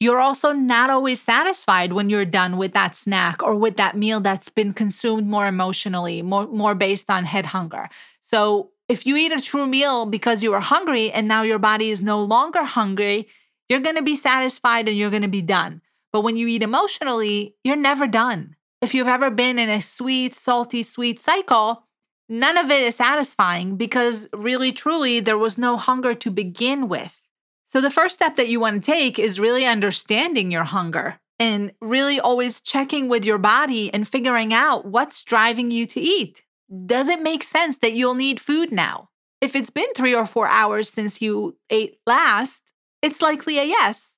You're 0.00 0.20
also 0.20 0.52
not 0.52 0.90
always 0.90 1.20
satisfied 1.20 1.92
when 1.92 2.10
you're 2.10 2.24
done 2.24 2.56
with 2.56 2.72
that 2.72 2.96
snack 2.96 3.42
or 3.42 3.54
with 3.54 3.76
that 3.76 3.96
meal 3.96 4.18
that's 4.18 4.48
been 4.48 4.72
consumed 4.72 5.28
more 5.28 5.46
emotionally, 5.46 6.22
more, 6.22 6.46
more 6.48 6.74
based 6.74 7.10
on 7.10 7.24
head 7.24 7.46
hunger. 7.46 7.88
So, 8.22 8.70
if 8.88 9.06
you 9.06 9.16
eat 9.16 9.32
a 9.32 9.40
true 9.40 9.66
meal 9.66 10.04
because 10.06 10.42
you 10.42 10.50
were 10.50 10.60
hungry 10.60 11.10
and 11.12 11.28
now 11.28 11.42
your 11.42 11.60
body 11.60 11.90
is 11.90 12.02
no 12.02 12.20
longer 12.20 12.64
hungry, 12.64 13.28
you're 13.68 13.80
going 13.80 13.96
to 13.96 14.02
be 14.02 14.16
satisfied 14.16 14.88
and 14.88 14.98
you're 14.98 15.08
going 15.08 15.22
to 15.22 15.28
be 15.28 15.40
done. 15.40 15.80
But 16.12 16.22
when 16.22 16.36
you 16.36 16.46
eat 16.46 16.62
emotionally, 16.62 17.56
you're 17.64 17.76
never 17.76 18.06
done. 18.06 18.56
If 18.80 18.94
you've 18.94 19.08
ever 19.08 19.30
been 19.30 19.58
in 19.58 19.70
a 19.70 19.80
sweet, 19.80 20.34
salty, 20.34 20.82
sweet 20.82 21.18
cycle, 21.20 21.84
none 22.28 22.58
of 22.58 22.70
it 22.70 22.82
is 22.82 22.96
satisfying 22.96 23.76
because 23.76 24.28
really, 24.32 24.72
truly, 24.72 25.20
there 25.20 25.38
was 25.38 25.56
no 25.56 25.76
hunger 25.76 26.14
to 26.14 26.30
begin 26.30 26.88
with. 26.88 27.22
So, 27.66 27.80
the 27.80 27.90
first 27.90 28.14
step 28.14 28.36
that 28.36 28.48
you 28.48 28.60
want 28.60 28.84
to 28.84 28.90
take 28.90 29.18
is 29.18 29.40
really 29.40 29.64
understanding 29.64 30.50
your 30.50 30.64
hunger 30.64 31.20
and 31.38 31.72
really 31.80 32.20
always 32.20 32.60
checking 32.60 33.08
with 33.08 33.24
your 33.24 33.38
body 33.38 33.92
and 33.92 34.06
figuring 34.06 34.52
out 34.52 34.84
what's 34.84 35.22
driving 35.22 35.70
you 35.70 35.86
to 35.86 36.00
eat. 36.00 36.42
Does 36.86 37.08
it 37.08 37.22
make 37.22 37.42
sense 37.42 37.78
that 37.78 37.94
you'll 37.94 38.14
need 38.14 38.40
food 38.40 38.72
now? 38.72 39.08
If 39.40 39.56
it's 39.56 39.70
been 39.70 39.92
three 39.96 40.14
or 40.14 40.26
four 40.26 40.46
hours 40.46 40.88
since 40.88 41.20
you 41.20 41.56
ate 41.70 41.98
last, 42.06 42.72
it's 43.02 43.20
likely 43.20 43.58
a 43.58 43.64
yes. 43.64 44.11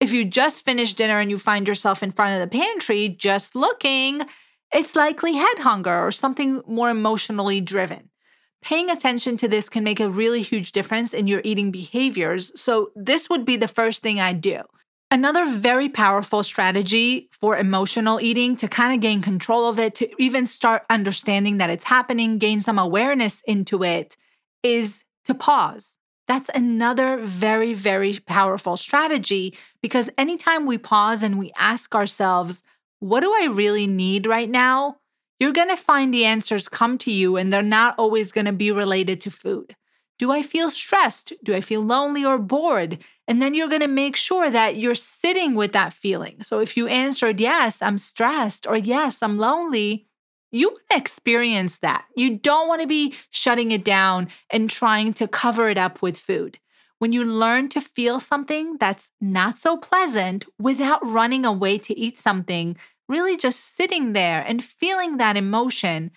If 0.00 0.12
you 0.12 0.24
just 0.24 0.64
finished 0.64 0.96
dinner 0.96 1.18
and 1.18 1.30
you 1.30 1.38
find 1.38 1.66
yourself 1.66 2.02
in 2.02 2.12
front 2.12 2.34
of 2.34 2.40
the 2.40 2.58
pantry 2.58 3.08
just 3.08 3.56
looking, 3.56 4.22
it's 4.72 4.94
likely 4.94 5.34
head 5.34 5.58
hunger 5.58 6.06
or 6.06 6.12
something 6.12 6.62
more 6.66 6.90
emotionally 6.90 7.60
driven. 7.60 8.10
Paying 8.62 8.90
attention 8.90 9.36
to 9.38 9.48
this 9.48 9.68
can 9.68 9.84
make 9.84 10.00
a 10.00 10.08
really 10.08 10.42
huge 10.42 10.72
difference 10.72 11.12
in 11.14 11.26
your 11.26 11.40
eating 11.44 11.70
behaviors. 11.70 12.52
So, 12.60 12.90
this 12.94 13.28
would 13.30 13.44
be 13.44 13.56
the 13.56 13.68
first 13.68 14.02
thing 14.02 14.20
I 14.20 14.32
do. 14.32 14.62
Another 15.10 15.50
very 15.50 15.88
powerful 15.88 16.42
strategy 16.42 17.28
for 17.32 17.56
emotional 17.56 18.20
eating 18.20 18.56
to 18.56 18.68
kind 18.68 18.94
of 18.94 19.00
gain 19.00 19.22
control 19.22 19.68
of 19.68 19.78
it, 19.78 19.94
to 19.96 20.22
even 20.22 20.44
start 20.46 20.84
understanding 20.90 21.58
that 21.58 21.70
it's 21.70 21.84
happening, 21.84 22.38
gain 22.38 22.60
some 22.60 22.78
awareness 22.78 23.42
into 23.46 23.82
it, 23.82 24.16
is 24.62 25.04
to 25.24 25.34
pause. 25.34 25.97
That's 26.28 26.50
another 26.54 27.16
very, 27.16 27.74
very 27.74 28.18
powerful 28.20 28.76
strategy 28.76 29.56
because 29.82 30.10
anytime 30.18 30.66
we 30.66 30.78
pause 30.78 31.22
and 31.22 31.38
we 31.38 31.52
ask 31.58 31.94
ourselves, 31.94 32.62
what 33.00 33.20
do 33.20 33.32
I 33.32 33.46
really 33.46 33.86
need 33.86 34.26
right 34.26 34.48
now? 34.48 34.98
you're 35.40 35.52
going 35.52 35.68
to 35.68 35.76
find 35.76 36.12
the 36.12 36.24
answers 36.24 36.68
come 36.68 36.98
to 36.98 37.12
you 37.12 37.36
and 37.36 37.52
they're 37.52 37.62
not 37.62 37.94
always 37.98 38.32
going 38.32 38.46
to 38.46 38.52
be 38.52 38.70
related 38.70 39.20
to 39.22 39.30
food. 39.30 39.76
Do 40.18 40.32
I 40.32 40.42
feel 40.42 40.70
stressed? 40.70 41.32
Do 41.44 41.54
I 41.54 41.60
feel 41.60 41.80
lonely 41.80 42.24
or 42.24 42.38
bored? 42.38 42.98
And 43.28 43.40
then 43.40 43.54
you're 43.54 43.68
going 43.68 43.82
to 43.82 43.88
make 43.88 44.16
sure 44.16 44.50
that 44.50 44.76
you're 44.76 44.96
sitting 44.96 45.54
with 45.54 45.72
that 45.72 45.92
feeling. 45.92 46.42
So 46.42 46.58
if 46.58 46.76
you 46.76 46.88
answered, 46.88 47.40
yes, 47.40 47.80
I'm 47.80 47.98
stressed, 47.98 48.66
or 48.66 48.76
yes, 48.76 49.18
I'm 49.22 49.38
lonely, 49.38 50.07
you 50.50 50.68
want 50.68 50.82
to 50.90 50.96
experience 50.96 51.78
that. 51.78 52.04
You 52.16 52.38
don't 52.38 52.68
want 52.68 52.80
to 52.80 52.86
be 52.86 53.14
shutting 53.30 53.70
it 53.70 53.84
down 53.84 54.28
and 54.50 54.70
trying 54.70 55.12
to 55.14 55.28
cover 55.28 55.68
it 55.68 55.78
up 55.78 56.00
with 56.02 56.18
food. 56.18 56.58
When 56.98 57.12
you 57.12 57.24
learn 57.24 57.68
to 57.70 57.80
feel 57.80 58.18
something 58.18 58.76
that's 58.78 59.10
not 59.20 59.58
so 59.58 59.76
pleasant 59.76 60.46
without 60.58 61.06
running 61.06 61.44
away 61.44 61.78
to 61.78 61.98
eat 61.98 62.18
something 62.18 62.76
really 63.08 63.36
just 63.36 63.76
sitting 63.76 64.12
there 64.12 64.42
and 64.46 64.62
feeling 64.64 65.16
that 65.16 65.36
emotion, 65.36 66.10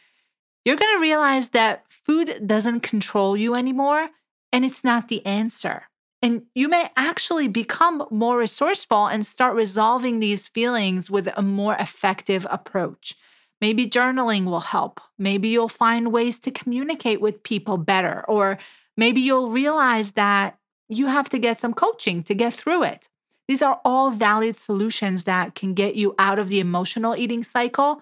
you're 0.66 0.76
going 0.76 0.96
to 0.96 1.02
realize 1.02 1.50
that 1.50 1.86
food 1.90 2.46
doesn't 2.46 2.82
control 2.82 3.38
you 3.38 3.56
anymore 3.56 4.10
and 4.52 4.66
it's 4.66 4.84
not 4.84 5.08
the 5.08 5.26
answer. 5.26 5.84
And 6.22 6.44
you 6.54 6.68
may 6.68 6.90
actually 6.96 7.48
become 7.48 8.06
more 8.12 8.38
resourceful 8.38 9.08
and 9.08 9.26
start 9.26 9.56
resolving 9.56 10.20
these 10.20 10.48
feelings 10.48 11.10
with 11.10 11.28
a 11.36 11.42
more 11.42 11.76
effective 11.76 12.46
approach. 12.50 13.16
Maybe 13.62 13.88
journaling 13.88 14.46
will 14.46 14.60
help. 14.60 15.00
Maybe 15.20 15.50
you'll 15.50 15.70
find 15.70 16.12
ways 16.12 16.40
to 16.40 16.52
communicate 16.52 17.22
with 17.22 17.44
people 17.44 17.78
better, 17.78 18.26
or 18.28 18.58
maybe 18.98 19.22
you'll 19.22 19.52
realize 19.52 20.14
that 20.14 20.58
you 20.90 21.08
have 21.08 21.30
to 21.30 21.40
get 21.40 21.60
some 21.60 21.74
coaching 21.74 22.24
to 22.24 22.34
get 22.34 22.54
through 22.54 22.84
it. 22.84 23.08
These 23.48 23.62
are 23.62 23.80
all 23.86 24.12
valid 24.12 24.56
solutions 24.56 25.26
that 25.26 25.56
can 25.56 25.74
get 25.74 25.96
you 25.96 26.16
out 26.18 26.40
of 26.40 26.50
the 26.50 26.60
emotional 26.60 27.16
eating 27.16 27.44
cycle. 27.44 28.02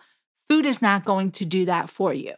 Food 0.49 0.65
is 0.65 0.81
not 0.81 1.05
going 1.05 1.31
to 1.31 1.45
do 1.45 1.65
that 1.65 1.89
for 1.89 2.13
you. 2.13 2.33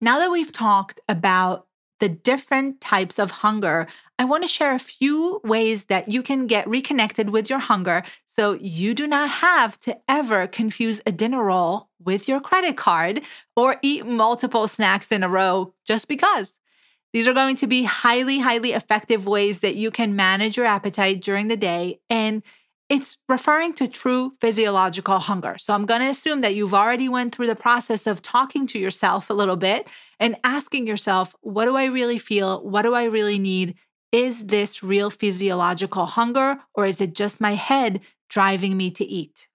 Now 0.00 0.18
that 0.18 0.30
we've 0.30 0.52
talked 0.52 1.00
about 1.08 1.65
the 2.00 2.08
different 2.08 2.80
types 2.80 3.18
of 3.18 3.30
hunger, 3.30 3.86
I 4.18 4.24
want 4.24 4.44
to 4.44 4.48
share 4.48 4.74
a 4.74 4.78
few 4.78 5.40
ways 5.44 5.84
that 5.84 6.08
you 6.08 6.22
can 6.22 6.46
get 6.46 6.68
reconnected 6.68 7.30
with 7.30 7.48
your 7.50 7.58
hunger 7.58 8.02
so 8.36 8.52
you 8.52 8.94
do 8.94 9.06
not 9.06 9.30
have 9.30 9.80
to 9.80 9.98
ever 10.08 10.46
confuse 10.46 11.00
a 11.06 11.12
dinner 11.12 11.42
roll 11.42 11.88
with 12.02 12.28
your 12.28 12.40
credit 12.40 12.76
card 12.76 13.22
or 13.56 13.76
eat 13.82 14.06
multiple 14.06 14.68
snacks 14.68 15.10
in 15.10 15.22
a 15.22 15.28
row 15.28 15.72
just 15.84 16.06
because. 16.06 16.58
These 17.12 17.26
are 17.26 17.32
going 17.32 17.56
to 17.56 17.66
be 17.66 17.84
highly, 17.84 18.40
highly 18.40 18.72
effective 18.72 19.26
ways 19.26 19.60
that 19.60 19.76
you 19.76 19.90
can 19.90 20.16
manage 20.16 20.58
your 20.58 20.66
appetite 20.66 21.22
during 21.22 21.48
the 21.48 21.56
day. 21.56 22.00
And 22.10 22.42
it's 22.88 23.16
referring 23.28 23.72
to 23.74 23.88
true 23.88 24.34
physiological 24.40 25.18
hunger. 25.18 25.56
So 25.58 25.74
I'm 25.74 25.86
going 25.86 26.00
to 26.00 26.08
assume 26.08 26.40
that 26.42 26.54
you've 26.54 26.74
already 26.74 27.08
went 27.08 27.34
through 27.34 27.48
the 27.48 27.56
process 27.56 28.06
of 28.06 28.22
talking 28.22 28.66
to 28.68 28.78
yourself 28.78 29.28
a 29.28 29.34
little 29.34 29.56
bit 29.56 29.88
and 30.20 30.36
asking 30.44 30.86
yourself, 30.86 31.34
what 31.40 31.64
do 31.64 31.76
I 31.76 31.86
really 31.86 32.18
feel? 32.18 32.62
What 32.62 32.82
do 32.82 32.94
I 32.94 33.04
really 33.04 33.38
need? 33.38 33.74
Is 34.12 34.44
this 34.46 34.82
real 34.82 35.10
physiological 35.10 36.06
hunger 36.06 36.60
or 36.74 36.86
is 36.86 37.00
it 37.00 37.14
just 37.14 37.40
my 37.40 37.54
head 37.54 38.00
driving 38.30 38.76
me 38.76 38.90
to 38.92 39.04
eat? 39.04 39.48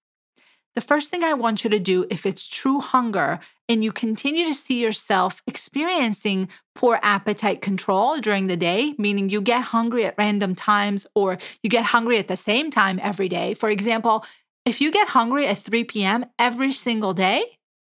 The 0.74 0.82
first 0.82 1.10
thing 1.10 1.24
I 1.24 1.34
want 1.34 1.64
you 1.64 1.70
to 1.70 1.78
do, 1.78 2.06
if 2.10 2.26
it's 2.26 2.46
true 2.46 2.80
hunger 2.80 3.40
and 3.72 3.82
you 3.82 3.90
continue 3.90 4.44
to 4.44 4.52
see 4.52 4.82
yourself 4.82 5.42
experiencing 5.46 6.50
poor 6.74 7.00
appetite 7.02 7.62
control 7.62 8.18
during 8.18 8.46
the 8.46 8.56
day, 8.56 8.94
meaning 8.98 9.30
you 9.30 9.40
get 9.40 9.62
hungry 9.62 10.04
at 10.04 10.14
random 10.18 10.54
times 10.54 11.06
or 11.14 11.38
you 11.62 11.70
get 11.70 11.86
hungry 11.86 12.18
at 12.18 12.28
the 12.28 12.36
same 12.36 12.70
time 12.70 13.00
every 13.02 13.30
day. 13.30 13.54
For 13.54 13.70
example, 13.70 14.26
if 14.66 14.82
you 14.82 14.92
get 14.92 15.08
hungry 15.08 15.46
at 15.46 15.56
3 15.56 15.84
p.m. 15.84 16.26
every 16.38 16.70
single 16.70 17.14
day, 17.14 17.44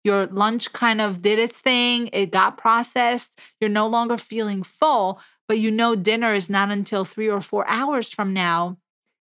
your 0.03 0.25
lunch 0.25 0.73
kind 0.73 0.99
of 0.99 1.21
did 1.21 1.37
its 1.37 1.61
thing, 1.61 2.09
it 2.11 2.31
got 2.31 2.57
processed, 2.57 3.37
you're 3.61 3.69
no 3.69 3.85
longer 3.85 4.17
feeling 4.17 4.63
full, 4.63 5.21
but 5.47 5.59
you 5.59 5.69
know 5.69 5.95
dinner 5.95 6.33
is 6.33 6.49
not 6.49 6.71
until 6.71 7.05
three 7.05 7.29
or 7.29 7.39
four 7.39 7.67
hours 7.67 8.09
from 8.11 8.33
now, 8.33 8.77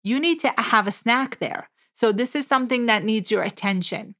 you 0.03 0.19
need 0.19 0.39
to 0.39 0.51
have 0.57 0.87
a 0.87 0.91
snack 0.91 1.37
there. 1.37 1.69
So, 1.93 2.11
this 2.11 2.35
is 2.35 2.47
something 2.47 2.87
that 2.87 3.03
needs 3.03 3.29
your 3.29 3.43
attention. 3.43 4.15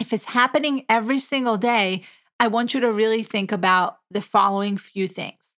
If 0.00 0.12
it's 0.12 0.26
happening 0.26 0.84
every 0.88 1.18
single 1.18 1.56
day, 1.56 2.02
I 2.40 2.48
want 2.48 2.74
you 2.74 2.80
to 2.80 2.92
really 2.92 3.22
think 3.22 3.52
about 3.52 3.98
the 4.10 4.20
following 4.20 4.76
few 4.76 5.08
things. 5.08 5.54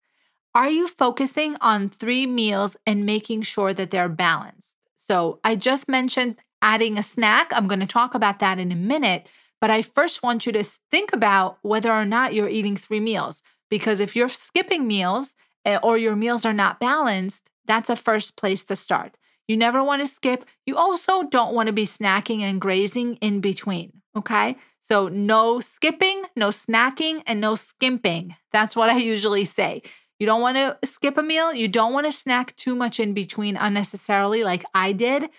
Are 0.54 0.70
you 0.70 0.88
focusing 0.88 1.58
on 1.62 1.90
three 1.90 2.26
meals 2.26 2.78
and 2.86 3.06
making 3.06 3.42
sure 3.42 3.74
that 3.74 3.92
they're 3.92 4.10
balanced? 4.10 4.76
So, 4.96 5.40
I 5.44 5.56
just 5.56 5.88
mentioned 5.88 6.38
adding 6.62 6.98
a 6.98 7.04
snack. 7.04 7.52
I'm 7.54 7.68
going 7.68 7.80
to 7.80 7.86
talk 7.86 8.16
about 8.16 8.40
that 8.40 8.60
in 8.60 8.72
a 8.72 8.76
minute. 8.76 9.28
But 9.62 9.70
I 9.70 9.82
first 9.82 10.24
want 10.24 10.46
you 10.46 10.52
to 10.54 10.64
think 10.64 11.14
about 11.14 11.58
whether 11.62 11.92
or 11.92 12.06
not 12.06 12.34
you're 12.34 12.50
eating 12.50 12.76
three 12.76 13.00
meals. 13.00 13.44
Because 13.70 14.00
if 14.00 14.16
you're 14.16 14.30
skipping 14.30 14.88
meals 14.88 15.36
eh, 15.64 15.78
or 15.82 15.98
your 15.98 16.16
meals 16.16 16.46
are 16.46 16.54
not 16.54 16.80
balanced, 16.80 17.50
that's 17.66 17.90
a 17.90 17.96
first 17.96 18.36
place 18.36 18.64
to 18.66 18.76
start. 18.76 19.18
You 19.48 19.58
never 19.58 19.84
want 19.84 20.02
to 20.02 20.08
skip. 20.08 20.46
You 20.66 20.76
also 20.76 21.24
don't 21.24 21.54
want 21.54 21.68
to 21.68 21.74
be 21.74 21.86
snacking 21.86 22.42
and 22.42 22.60
grazing 22.60 23.16
in 23.16 23.42
between. 23.42 24.02
Okay. 24.16 24.56
So, 24.88 25.08
no 25.08 25.60
skipping, 25.62 26.24
no 26.36 26.50
snacking, 26.50 27.24
and 27.26 27.42
no 27.42 27.56
skimping. 27.56 28.36
That's 28.52 28.76
what 28.76 28.90
I 28.92 28.98
usually 28.98 29.46
say. 29.46 29.82
You 30.20 30.28
don't 30.28 30.42
want 30.42 30.58
to 30.58 30.78
skip 30.88 31.18
a 31.18 31.24
meal. 31.24 31.54
You 31.54 31.68
don't 31.68 31.92
want 31.92 32.06
to 32.06 32.12
snack 32.12 32.56
too 32.56 32.76
much 32.76 33.00
in 33.00 33.14
between 33.14 33.58
unnecessarily, 33.58 34.44
like 34.44 34.64
I 34.74 34.92
did, 34.92 35.30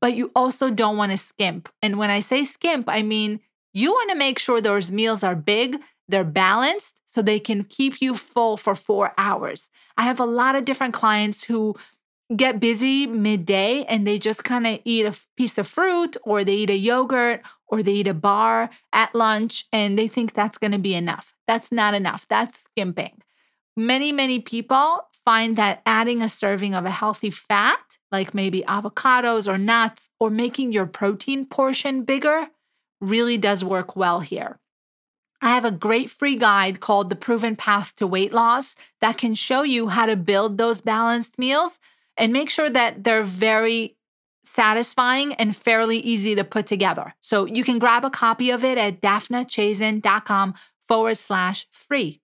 but 0.00 0.16
you 0.16 0.32
also 0.34 0.70
don't 0.70 0.96
want 0.96 1.12
to 1.12 1.18
skimp. 1.18 1.68
And 1.82 1.98
when 1.98 2.10
I 2.10 2.20
say 2.20 2.44
skimp, 2.44 2.86
I 2.88 3.02
mean 3.02 3.40
you 3.72 3.92
want 3.92 4.10
to 4.10 4.16
make 4.16 4.38
sure 4.38 4.60
those 4.60 4.90
meals 4.90 5.22
are 5.22 5.34
big, 5.36 5.76
they're 6.08 6.24
balanced, 6.24 7.00
so 7.06 7.22
they 7.22 7.38
can 7.38 7.64
keep 7.64 8.00
you 8.00 8.14
full 8.14 8.56
for 8.56 8.74
four 8.74 9.12
hours. 9.18 9.70
I 9.96 10.02
have 10.04 10.18
a 10.20 10.24
lot 10.24 10.56
of 10.56 10.64
different 10.64 10.94
clients 10.94 11.44
who 11.44 11.76
get 12.34 12.60
busy 12.60 13.06
midday 13.06 13.84
and 13.84 14.06
they 14.06 14.18
just 14.18 14.44
kind 14.44 14.66
of 14.66 14.80
eat 14.84 15.06
a 15.06 15.14
piece 15.36 15.58
of 15.58 15.68
fruit 15.68 16.16
or 16.22 16.42
they 16.42 16.54
eat 16.54 16.70
a 16.70 16.76
yogurt 16.76 17.42
or 17.66 17.82
they 17.82 17.92
eat 17.92 18.06
a 18.06 18.14
bar 18.14 18.70
at 18.92 19.14
lunch 19.14 19.66
and 19.72 19.98
they 19.98 20.08
think 20.08 20.32
that's 20.32 20.58
going 20.58 20.72
to 20.72 20.78
be 20.78 20.94
enough. 20.94 21.34
That's 21.46 21.70
not 21.70 21.94
enough. 21.94 22.26
That's 22.28 22.64
skimping. 22.64 23.20
Many, 23.76 24.12
many 24.12 24.38
people 24.38 25.00
find 25.24 25.56
that 25.56 25.82
adding 25.84 26.22
a 26.22 26.28
serving 26.28 26.74
of 26.74 26.84
a 26.84 26.90
healthy 26.90 27.30
fat, 27.30 27.98
like 28.12 28.34
maybe 28.34 28.62
avocados 28.62 29.48
or 29.48 29.58
nuts, 29.58 30.10
or 30.20 30.30
making 30.30 30.72
your 30.72 30.86
protein 30.86 31.44
portion 31.44 32.04
bigger, 32.04 32.48
really 33.00 33.36
does 33.36 33.64
work 33.64 33.96
well 33.96 34.20
here. 34.20 34.58
I 35.42 35.48
have 35.48 35.64
a 35.64 35.70
great 35.70 36.08
free 36.08 36.36
guide 36.36 36.80
called 36.80 37.10
The 37.10 37.16
Proven 37.16 37.56
Path 37.56 37.94
to 37.96 38.06
Weight 38.06 38.32
Loss 38.32 38.76
that 39.00 39.18
can 39.18 39.34
show 39.34 39.62
you 39.62 39.88
how 39.88 40.06
to 40.06 40.16
build 40.16 40.56
those 40.56 40.80
balanced 40.80 41.38
meals 41.38 41.80
and 42.16 42.32
make 42.32 42.50
sure 42.50 42.70
that 42.70 43.04
they're 43.04 43.22
very 43.22 43.96
satisfying 44.44 45.34
and 45.34 45.56
fairly 45.56 45.98
easy 45.98 46.34
to 46.34 46.44
put 46.44 46.66
together. 46.66 47.14
So 47.20 47.46
you 47.46 47.64
can 47.64 47.78
grab 47.78 48.04
a 48.04 48.10
copy 48.10 48.50
of 48.50 48.62
it 48.62 48.78
at 48.78 49.00
daphnachazen.com 49.00 50.54
forward 50.86 51.18
slash 51.18 51.66
free. 51.72 52.20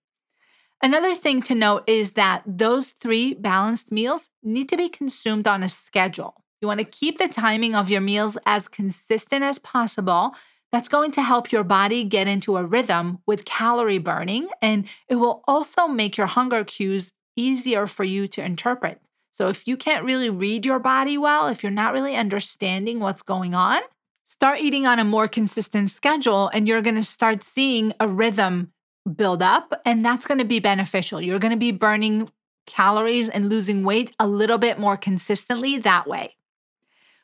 Another 0.83 1.13
thing 1.13 1.41
to 1.43 1.55
note 1.55 1.83
is 1.87 2.13
that 2.13 2.41
those 2.45 2.91
three 2.91 3.33
balanced 3.33 3.91
meals 3.91 4.29
need 4.41 4.67
to 4.69 4.77
be 4.77 4.89
consumed 4.89 5.47
on 5.47 5.61
a 5.61 5.69
schedule. 5.69 6.43
You 6.59 6.67
want 6.67 6.79
to 6.79 6.85
keep 6.85 7.17
the 7.17 7.27
timing 7.27 7.75
of 7.75 7.89
your 7.89 8.01
meals 8.01 8.37
as 8.45 8.67
consistent 8.67 9.43
as 9.43 9.59
possible. 9.59 10.35
That's 10.71 10.87
going 10.87 11.11
to 11.13 11.21
help 11.21 11.51
your 11.51 11.63
body 11.63 12.03
get 12.03 12.27
into 12.27 12.57
a 12.57 12.63
rhythm 12.63 13.19
with 13.27 13.45
calorie 13.45 13.97
burning, 13.97 14.47
and 14.61 14.87
it 15.09 15.15
will 15.15 15.43
also 15.47 15.87
make 15.87 16.17
your 16.17 16.27
hunger 16.27 16.63
cues 16.63 17.11
easier 17.35 17.87
for 17.87 18.03
you 18.03 18.27
to 18.29 18.43
interpret. 18.43 19.01
So 19.31 19.47
if 19.47 19.65
you 19.65 19.77
can't 19.77 20.05
really 20.05 20.29
read 20.29 20.65
your 20.65 20.79
body 20.79 21.17
well, 21.17 21.47
if 21.47 21.63
you're 21.63 21.71
not 21.71 21.93
really 21.93 22.15
understanding 22.15 22.99
what's 22.99 23.21
going 23.21 23.55
on, 23.55 23.81
start 24.27 24.59
eating 24.59 24.85
on 24.85 24.99
a 24.99 25.05
more 25.05 25.27
consistent 25.27 25.89
schedule 25.89 26.49
and 26.53 26.67
you're 26.67 26.81
going 26.81 26.95
to 26.95 27.03
start 27.03 27.43
seeing 27.43 27.93
a 27.99 28.07
rhythm 28.07 28.71
build 29.15 29.41
up 29.41 29.73
and 29.85 30.05
that's 30.05 30.27
going 30.27 30.37
to 30.37 30.45
be 30.45 30.59
beneficial. 30.59 31.21
You're 31.21 31.39
going 31.39 31.51
to 31.53 31.57
be 31.57 31.71
burning 31.71 32.29
calories 32.65 33.29
and 33.29 33.49
losing 33.49 33.83
weight 33.83 34.13
a 34.19 34.27
little 34.27 34.57
bit 34.57 34.77
more 34.79 34.97
consistently 34.97 35.77
that 35.79 36.07
way. 36.07 36.35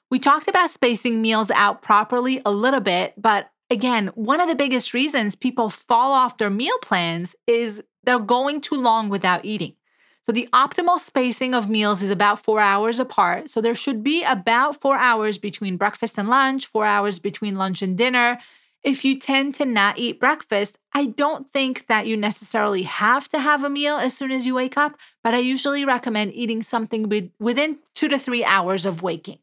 We 0.09 0.19
talked 0.19 0.47
about 0.47 0.69
spacing 0.69 1.21
meals 1.21 1.51
out 1.51 1.81
properly 1.81 2.41
a 2.45 2.51
little 2.51 2.79
bit, 2.79 3.13
but 3.17 3.51
again, 3.69 4.07
one 4.15 4.39
of 4.39 4.47
the 4.47 4.55
biggest 4.55 4.93
reasons 4.93 5.35
people 5.35 5.69
fall 5.69 6.13
off 6.13 6.37
their 6.37 6.49
meal 6.49 6.77
plans 6.81 7.35
is 7.45 7.83
they're 8.03 8.19
going 8.19 8.61
too 8.61 8.75
long 8.75 9.09
without 9.09 9.43
eating. 9.43 9.75
So 10.27 10.33
the 10.33 10.49
optimal 10.51 10.99
spacing 10.99 11.55
of 11.55 11.69
meals 11.69 12.03
is 12.03 12.09
about 12.09 12.43
four 12.43 12.59
hours 12.59 12.99
apart. 12.99 13.49
So 13.49 13.61
there 13.61 13.73
should 13.73 14.03
be 14.03 14.25
about 14.25 14.81
four 14.81 14.97
hours 14.97 15.37
between 15.37 15.77
breakfast 15.77 16.17
and 16.19 16.27
lunch, 16.27 16.65
four 16.65 16.83
hours 16.83 17.17
between 17.17 17.55
lunch 17.55 17.81
and 17.81 17.97
dinner. 17.97 18.37
If 18.83 19.05
you 19.05 19.17
tend 19.17 19.55
to 19.55 19.65
not 19.65 19.97
eat 19.97 20.19
breakfast, 20.19 20.77
I 20.93 21.05
don't 21.05 21.49
think 21.49 21.87
that 21.87 22.07
you 22.07 22.17
necessarily 22.17 22.83
have 22.83 23.29
to 23.29 23.39
have 23.39 23.63
a 23.63 23.69
meal 23.69 23.95
as 23.95 24.17
soon 24.17 24.31
as 24.31 24.45
you 24.45 24.53
wake 24.53 24.75
up, 24.75 24.97
but 25.23 25.33
I 25.33 25.37
usually 25.37 25.85
recommend 25.85 26.33
eating 26.33 26.61
something 26.61 27.31
within 27.39 27.79
two 27.95 28.09
to 28.09 28.19
three 28.19 28.43
hours 28.43 28.85
of 28.85 29.01
waking. 29.01 29.39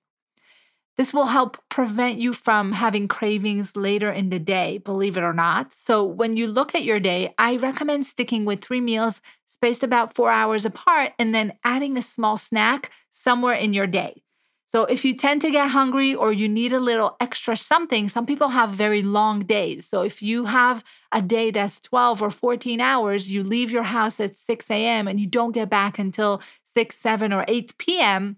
This 0.96 1.12
will 1.12 1.26
help 1.26 1.59
prevent 1.68 2.18
you 2.18 2.33
from 2.33 2.72
having 2.72 3.09
cravings 3.09 3.74
later 3.74 4.12
in 4.12 4.30
the 4.30 4.38
day, 4.38 4.78
believe 4.78 5.16
it 5.16 5.24
or 5.24 5.33
not. 5.33 5.74
So, 5.74 6.04
when 6.04 6.37
you 6.37 6.46
look 6.46 6.74
at 6.74 6.85
your 6.85 7.00
day, 7.00 7.35
I 7.37 7.57
recommend 7.57 8.07
sticking 8.07 8.44
with 8.44 8.62
three 8.62 8.80
meals 8.80 9.20
spaced 9.46 9.83
about 9.83 10.14
four 10.14 10.30
hours 10.30 10.64
apart 10.64 11.12
and 11.18 11.35
then 11.35 11.54
adding 11.64 11.96
a 11.96 12.02
small 12.02 12.37
snack 12.37 12.90
somewhere 13.11 13.54
in 13.54 13.72
your 13.72 13.88
day. 13.88 14.22
So, 14.70 14.85
if 14.85 15.04
you 15.04 15.16
tend 15.16 15.42
to 15.42 15.50
get 15.50 15.70
hungry 15.70 16.14
or 16.14 16.33
you 16.33 16.48
need 16.48 16.72
a 16.72 16.80
little 16.80 17.16
extra 17.18 17.57
something, 17.57 18.09
some 18.09 18.26
people 18.26 18.48
have 18.48 18.70
very 18.70 19.02
long 19.02 19.40
days. 19.40 19.88
So, 19.88 20.02
if 20.02 20.22
you 20.22 20.44
have 20.44 20.85
a 21.11 21.20
day 21.20 21.50
that's 21.50 21.80
12 21.80 22.22
or 22.22 22.30
14 22.30 22.80
hours, 22.80 23.33
you 23.33 23.42
leave 23.42 23.72
your 23.72 23.85
house 23.85 24.20
at 24.20 24.37
6 24.37 24.70
a.m. 24.70 25.09
and 25.09 25.18
you 25.18 25.26
don't 25.26 25.52
get 25.52 25.70
back 25.70 25.98
until 25.98 26.40
6, 26.74 26.96
7, 26.96 27.33
or 27.33 27.44
8 27.48 27.78
p.m., 27.78 28.37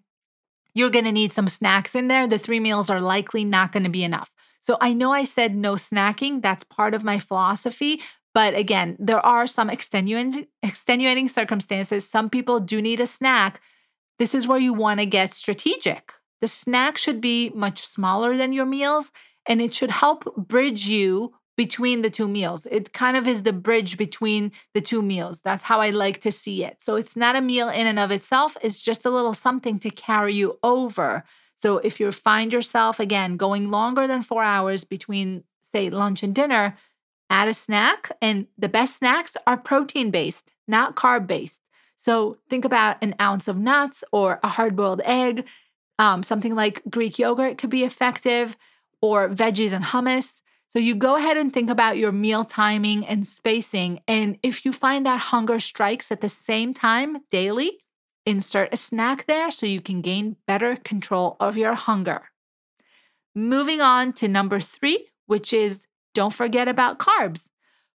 you're 0.77 0.91
going 0.91 1.07
to 1.07 1.13
need 1.13 1.33
some 1.33 1.49
snacks 1.49 1.95
in 1.95 2.09
there. 2.09 2.27
The 2.29 2.39
three 2.39 2.61
meals 2.61 2.91
are 2.91 3.01
likely 3.01 3.45
not 3.45 3.73
going 3.73 3.85
to 3.85 3.89
be 3.91 4.05
enough. 4.05 4.31
So 4.61 4.77
I 4.81 4.93
know 4.93 5.11
I 5.11 5.25
said 5.25 5.57
no 5.57 5.75
snacking. 5.75 6.43
That's 6.43 6.65
part 6.65 6.93
of 6.93 7.03
my 7.03 7.19
philosophy. 7.19 8.03
But 8.35 8.55
again, 8.55 8.97
there 8.99 9.25
are 9.25 9.47
some 9.47 9.71
extenuating, 9.71 10.49
extenuating 10.63 11.31
circumstances. 11.31 12.07
Some 12.07 12.29
people 12.29 12.61
do 12.61 12.83
need 12.83 13.01
a 13.01 13.07
snack. 13.07 13.63
This 14.19 14.35
is 14.35 14.47
where 14.47 14.59
you 14.59 14.75
want 14.75 15.01
to 15.01 15.07
get 15.07 15.33
strategic. 15.33 16.13
The 16.43 16.49
snack 16.49 16.99
should 16.99 17.23
be 17.23 17.51
much 17.55 17.87
smaller 17.87 18.37
than 18.37 18.53
your 18.53 18.67
meals. 18.67 19.11
and 19.49 19.63
it 19.63 19.73
should 19.75 19.91
help 19.91 20.25
bridge 20.37 20.87
you 20.89 21.33
between 21.57 22.03
the 22.03 22.11
two 22.11 22.29
meals. 22.29 22.67
It 22.71 22.93
kind 22.93 23.17
of 23.17 23.27
is 23.27 23.43
the 23.43 23.53
bridge 23.53 23.97
between 23.97 24.53
the 24.75 24.81
two 24.81 25.03
meals. 25.03 25.41
That's 25.41 25.63
how 25.63 25.81
I 25.81 25.91
like 25.91 26.21
to 26.23 26.33
see 26.33 26.65
it. 26.65 26.83
So 26.83 26.97
it's 26.97 27.17
not 27.17 27.37
a 27.37 27.41
meal 27.41 27.69
in 27.69 27.87
and 27.87 27.99
of 27.99 28.11
itself, 28.11 28.57
it's 28.63 28.81
just 28.81 29.05
a 29.07 29.11
little 29.11 29.35
something 29.35 29.79
to 29.81 29.91
carry 29.91 30.35
you 30.35 30.59
over. 30.63 31.25
So 31.63 31.79
if 31.79 31.99
you 31.99 32.13
find 32.13 32.53
yourself 32.53 33.01
again 33.01 33.37
going 33.37 33.71
longer 33.71 34.07
than 34.07 34.23
4 34.23 34.43
hours 34.43 34.85
between 34.85 35.45
say 35.73 35.91
lunch 35.91 36.23
and 36.23 36.35
dinner, 36.35 36.77
add 37.31 37.49
a 37.49 37.55
snack 37.55 38.13
and 38.21 38.47
the 38.57 38.69
best 38.69 38.97
snacks 38.97 39.37
are 39.47 39.57
protein 39.57 40.11
based, 40.11 40.53
not 40.69 40.95
carb 40.95 41.27
based. 41.27 41.61
So 41.97 42.37
think 42.49 42.65
about 42.65 42.99
an 43.03 43.15
ounce 43.21 43.49
of 43.49 43.57
nuts 43.57 44.05
or 44.13 44.39
a 44.43 44.49
hard 44.49 44.77
boiled 44.77 45.01
egg. 45.05 45.47
Um, 45.99 46.23
something 46.23 46.55
like 46.55 46.83
Greek 46.91 47.19
yogurt 47.19 47.57
could 47.57 47.71
be 47.71 47.83
effective, 47.83 48.57
or 49.01 49.29
veggies 49.29 49.73
and 49.73 49.85
hummus. 49.85 50.41
So 50.77 50.81
you 50.81 50.95
go 50.95 51.17
ahead 51.17 51.39
and 51.39 51.51
think 51.51 51.71
about 51.71 51.97
your 51.97 52.13
meal 52.13 52.45
timing 52.45 53.07
and 53.07 53.27
spacing. 53.27 54.01
And 54.07 54.39
if 54.43 54.67
you 54.67 54.75
find 54.75 55.07
that 55.07 55.19
hunger 55.33 55.59
strikes 55.59 56.13
at 56.13 56.21
the 56.21 56.29
same 56.29 56.75
time 56.75 57.23
daily, 57.31 57.79
insert 58.27 58.75
a 58.75 58.77
snack 58.77 59.25
there 59.25 59.51
so 59.51 59.65
you 59.65 59.81
can 59.81 60.03
gain 60.03 60.37
better 60.47 60.77
control 60.77 61.39
of 61.41 61.57
your 61.57 61.73
hunger. 61.73 62.25
Moving 63.35 63.81
on 63.81 64.13
to 64.21 64.29
number 64.29 64.61
three, 64.61 65.09
which 65.25 65.55
is 65.55 65.87
don't 66.13 66.35
forget 66.35 66.69
about 66.69 66.99
carbs. 66.99 67.47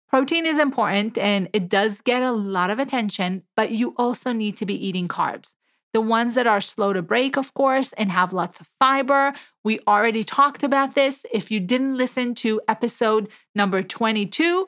Protein 0.08 0.46
is 0.46 0.60
important 0.60 1.18
and 1.18 1.50
it 1.54 1.70
does 1.70 2.02
get 2.02 2.22
a 2.22 2.32
lot 2.32 2.70
of 2.70 2.78
attention, 2.78 3.42
but 3.56 3.72
you 3.72 3.96
also 3.98 4.34
need 4.34 4.56
to 4.58 4.68
be 4.68 4.76
eating 4.88 5.08
carbs. 5.08 5.54
The 5.98 6.02
ones 6.02 6.36
that 6.36 6.46
are 6.46 6.62
slow 6.62 6.94
to 6.94 7.02
break, 7.02 7.38
of 7.38 7.56
course, 7.56 7.92
and 7.94 8.12
have 8.12 8.32
lots 8.32 8.60
of 8.60 8.70
fiber. 8.80 9.34
We 9.64 9.80
already 9.88 10.24
talked 10.24 10.62
about 10.62 10.94
this. 10.94 11.26
If 11.34 11.50
you 11.50 11.60
didn't 11.60 11.98
listen 11.98 12.36
to 12.36 12.62
episode 12.68 13.30
number 13.56 13.82
22, 13.82 14.68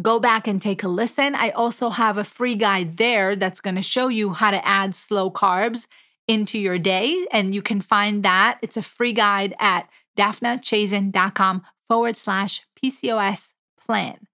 go 0.00 0.20
back 0.20 0.46
and 0.46 0.62
take 0.62 0.84
a 0.84 0.88
listen. 0.88 1.34
I 1.34 1.50
also 1.50 1.90
have 1.90 2.16
a 2.16 2.22
free 2.22 2.54
guide 2.54 2.98
there 2.98 3.34
that's 3.34 3.60
going 3.60 3.74
to 3.74 3.82
show 3.82 4.06
you 4.06 4.32
how 4.32 4.52
to 4.52 4.64
add 4.64 4.94
slow 4.94 5.28
carbs 5.28 5.88
into 6.28 6.56
your 6.56 6.78
day. 6.78 7.26
And 7.32 7.52
you 7.52 7.60
can 7.60 7.80
find 7.80 8.22
that. 8.22 8.60
It's 8.62 8.76
a 8.76 8.82
free 8.82 9.12
guide 9.12 9.56
at 9.58 9.90
daphnachazen.com 10.16 11.64
forward 11.88 12.16
slash 12.16 12.62
PCOS 12.80 13.54
plan. 13.84 14.28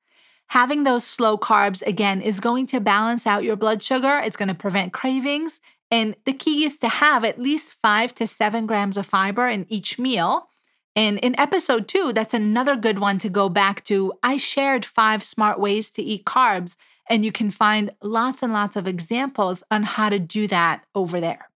Having 0.48 0.84
those 0.84 1.02
slow 1.02 1.38
carbs, 1.38 1.80
again, 1.86 2.20
is 2.20 2.40
going 2.40 2.66
to 2.66 2.78
balance 2.78 3.26
out 3.26 3.42
your 3.42 3.56
blood 3.56 3.82
sugar. 3.82 4.20
It's 4.22 4.36
going 4.36 4.48
to 4.48 4.54
prevent 4.54 4.92
cravings. 4.92 5.60
And 5.90 6.16
the 6.24 6.32
key 6.32 6.64
is 6.64 6.78
to 6.78 6.88
have 6.88 7.24
at 7.24 7.40
least 7.40 7.76
five 7.82 8.14
to 8.16 8.26
seven 8.26 8.66
grams 8.66 8.96
of 8.96 9.06
fiber 9.06 9.46
in 9.46 9.66
each 9.68 9.98
meal. 9.98 10.48
And 10.96 11.18
in 11.18 11.38
episode 11.38 11.88
two, 11.88 12.12
that's 12.12 12.34
another 12.34 12.76
good 12.76 12.98
one 12.98 13.18
to 13.20 13.28
go 13.28 13.48
back 13.48 13.84
to. 13.84 14.12
I 14.22 14.36
shared 14.36 14.84
five 14.84 15.24
smart 15.24 15.58
ways 15.58 15.90
to 15.92 16.02
eat 16.02 16.24
carbs, 16.24 16.76
and 17.10 17.24
you 17.24 17.32
can 17.32 17.50
find 17.50 17.90
lots 18.02 18.42
and 18.42 18.52
lots 18.52 18.76
of 18.76 18.86
examples 18.86 19.62
on 19.70 19.82
how 19.82 20.08
to 20.08 20.18
do 20.18 20.46
that 20.48 20.84
over 20.94 21.20
there. 21.20 21.48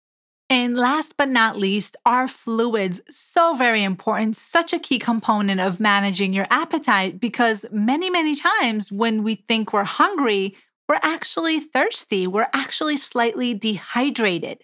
And 0.50 0.78
last 0.78 1.16
but 1.18 1.30
not 1.30 1.58
least, 1.58 1.98
are 2.06 2.28
fluids 2.28 3.02
so 3.10 3.54
very 3.56 3.84
important, 3.84 4.38
such 4.38 4.72
a 4.72 4.80
key 4.80 4.98
component 4.98 5.60
of 5.60 5.80
managing 5.80 6.34
your 6.34 6.48
appetite 6.50 7.20
because 7.20 7.66
many, 7.70 8.10
many 8.10 8.34
times 8.34 8.92
when 8.92 9.24
we 9.24 9.36
think 9.36 9.74
we're 9.74 9.84
hungry, 9.84 10.56
we're 10.88 11.00
actually 11.04 11.60
thirsty. 11.60 12.28
We're 12.28 12.48
actually 12.54 12.98
slightly 12.98 13.54
dehydrated. 13.54 14.64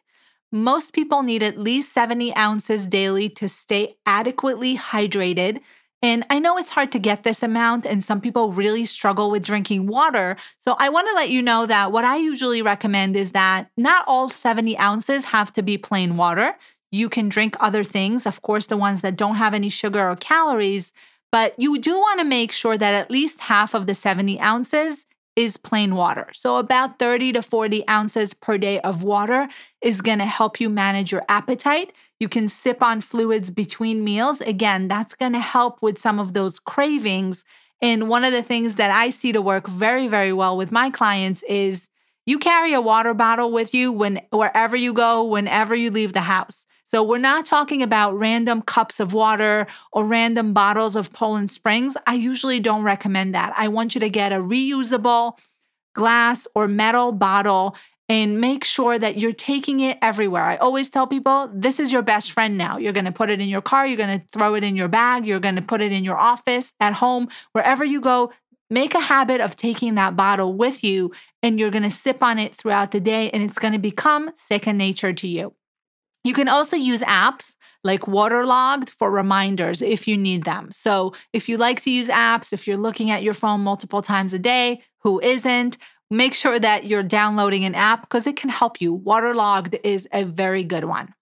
Most 0.52 0.94
people 0.94 1.24
need 1.24 1.44
at 1.44 1.58
least 1.58 1.94
70 1.94 2.36
ounces 2.36 2.86
daily 2.86 3.28
to 3.30 3.50
stay 3.50 3.96
adequately 4.06 4.78
hydrated. 4.78 5.62
And 6.02 6.26
I 6.30 6.40
know 6.40 6.58
it's 6.58 6.70
hard 6.70 6.92
to 6.92 7.00
get 7.00 7.24
this 7.24 7.42
amount, 7.42 7.86
and 7.86 8.04
some 8.04 8.20
people 8.20 8.52
really 8.52 8.84
struggle 8.84 9.32
with 9.32 9.42
drinking 9.42 9.88
water. 9.88 10.36
So 10.60 10.76
I 10.78 10.90
want 10.90 11.08
to 11.10 11.16
let 11.16 11.30
you 11.30 11.42
know 11.42 11.66
that 11.66 11.92
what 11.92 12.04
I 12.04 12.18
usually 12.18 12.62
recommend 12.62 13.16
is 13.16 13.32
that 13.32 13.72
not 13.78 14.04
all 14.06 14.30
70 14.30 14.78
ounces 14.78 15.26
have 15.26 15.52
to 15.54 15.64
be 15.64 15.78
plain 15.78 16.18
water. 16.18 16.56
You 16.92 17.10
can 17.10 17.30
drink 17.30 17.56
other 17.60 17.84
things, 17.84 18.26
of 18.26 18.42
course, 18.42 18.68
the 18.68 18.78
ones 18.78 19.02
that 19.02 19.16
don't 19.16 19.36
have 19.36 19.54
any 19.54 19.70
sugar 19.70 20.08
or 20.08 20.16
calories, 20.18 20.92
but 21.32 21.56
you 21.58 21.80
do 21.80 21.98
want 21.98 22.20
to 22.20 22.26
make 22.26 22.52
sure 22.52 22.78
that 22.78 22.94
at 22.94 23.10
least 23.10 23.40
half 23.42 23.74
of 23.74 23.88
the 23.88 23.96
70 23.96 24.40
ounces 24.40 25.08
is 25.36 25.58
plain 25.58 25.96
water. 25.96 26.28
So, 26.34 26.58
about 26.58 27.00
30 27.00 27.34
to 27.34 27.42
40 27.42 27.88
ounces 27.88 28.34
per 28.34 28.58
day 28.58 28.80
of 28.82 29.04
water 29.04 29.48
is 29.82 30.02
going 30.02 30.20
to 30.20 30.26
help 30.26 30.60
you 30.60 30.70
manage 30.70 31.12
your 31.12 31.24
appetite. 31.28 31.92
You 32.20 32.30
can 32.30 32.48
sip 32.48 32.82
on 32.82 33.02
fluids 33.02 33.50
between 33.50 34.04
meals. 34.04 34.42
Again, 34.42 34.88
that's 34.88 35.16
going 35.16 35.34
to 35.34 35.40
help 35.40 35.82
with 35.82 36.00
some 36.00 36.20
of 36.20 36.34
those 36.34 36.60
cravings. 36.60 37.44
And 37.82 38.08
one 38.08 38.24
of 38.24 38.32
the 38.32 38.44
things 38.44 38.76
that 38.76 38.92
I 38.92 39.10
see 39.10 39.32
to 39.32 39.42
work 39.42 39.68
very, 39.68 40.08
very 40.08 40.32
well 40.32 40.56
with 40.56 40.72
my 40.72 40.90
clients 40.90 41.44
is 41.44 41.90
you 42.26 42.40
carry 42.40 42.74
a 42.74 42.82
water 42.82 43.14
bottle 43.14 43.52
with 43.52 43.74
you 43.74 43.92
when 43.92 44.22
wherever 44.30 44.76
you 44.76 44.94
go, 44.94 45.24
whenever 45.26 45.76
you 45.76 45.92
leave 45.92 46.14
the 46.14 46.22
house. 46.22 46.66
So 46.94 47.02
we're 47.02 47.18
not 47.18 47.46
talking 47.46 47.82
about 47.82 48.20
random 48.20 48.62
cups 48.62 49.00
of 49.00 49.16
water 49.16 49.66
or 49.92 50.06
random 50.06 50.54
bottles 50.54 50.96
of 50.96 51.12
Poland 51.12 51.50
Springs. 51.50 51.98
I 52.06 52.14
usually 52.14 52.60
don't 52.60 52.84
recommend 52.84 53.34
that. 53.34 53.52
I 53.58 53.70
want 53.70 53.96
you 53.96 54.02
to 54.02 54.12
get 54.12 54.32
a 54.32 54.36
reusable 54.36 55.40
glass 55.96 56.48
or 56.54 56.68
metal 56.68 57.12
bottle 57.12 57.76
and 58.10 58.40
make 58.40 58.64
sure 58.64 59.00
that 59.00 59.18
you're 59.18 59.34
taking 59.34 59.80
it 59.80 59.98
everywhere. 60.04 60.44
I 60.44 60.58
always 60.58 60.88
tell 60.92 61.08
people 61.08 61.50
this 61.52 61.80
is 61.80 61.92
your 61.92 62.04
best 62.04 62.32
friend 62.32 62.60
now. 62.60 62.78
You're 62.78 62.94
going 62.94 63.06
to 63.06 63.12
put 63.12 63.32
it 63.32 63.42
in 63.42 63.50
your 63.50 63.64
car, 63.64 63.88
you're 63.88 63.98
going 63.98 64.20
to 64.20 64.28
throw 64.32 64.54
it 64.54 64.64
in 64.64 64.76
your 64.76 64.88
bag, 64.88 65.26
you're 65.26 65.40
going 65.40 65.56
to 65.56 65.64
put 65.64 65.82
it 65.82 65.92
in 65.92 66.04
your 66.04 66.20
office, 66.20 66.74
at 66.80 66.94
home, 66.94 67.28
wherever 67.54 67.84
you 67.84 68.02
go. 68.02 68.32
Make 68.70 68.94
a 68.94 69.00
habit 69.00 69.42
of 69.42 69.56
taking 69.56 69.96
that 69.96 70.16
bottle 70.16 70.54
with 70.54 70.84
you 70.84 71.12
and 71.42 71.60
you're 71.60 71.72
going 71.72 71.84
to 71.84 71.92
sip 71.92 72.22
on 72.22 72.38
it 72.38 72.54
throughout 72.54 72.92
the 72.92 73.00
day 73.00 73.32
and 73.32 73.42
it's 73.42 73.58
going 73.58 73.74
to 73.74 73.80
become 73.80 74.30
second 74.36 74.78
nature 74.78 75.12
to 75.14 75.28
you. 75.28 75.56
You 76.24 76.34
can 76.34 76.48
also 76.48 76.76
use 76.78 77.02
apps 77.02 77.56
like 77.84 78.08
Waterlogged 78.08 78.90
for 78.90 79.12
reminders 79.12 79.82
if 79.82 80.08
you 80.08 80.18
need 80.18 80.46
them. 80.46 80.72
So, 80.72 81.14
if 81.34 81.50
you 81.50 81.58
like 81.58 81.82
to 81.82 81.92
use 81.92 82.08
apps, 82.08 82.54
if 82.54 82.66
you're 82.66 82.78
looking 82.78 83.12
at 83.12 83.24
your 83.24 83.34
phone 83.34 83.62
multiple 83.62 84.02
times 84.02 84.34
a 84.34 84.40
day, 84.40 84.82
who 85.00 85.20
isn't? 85.20 85.78
Make 86.10 86.34
sure 86.34 86.60
that 86.60 86.86
you're 86.86 87.04
downloading 87.04 87.66
an 87.66 87.76
app 87.76 88.02
because 88.02 88.28
it 88.28 88.36
can 88.36 88.50
help 88.50 88.80
you. 88.80 88.94
Waterlogged 88.94 89.78
is 89.84 90.08
a 90.14 90.24
very 90.24 90.64
good 90.64 90.86
one. 90.86 91.14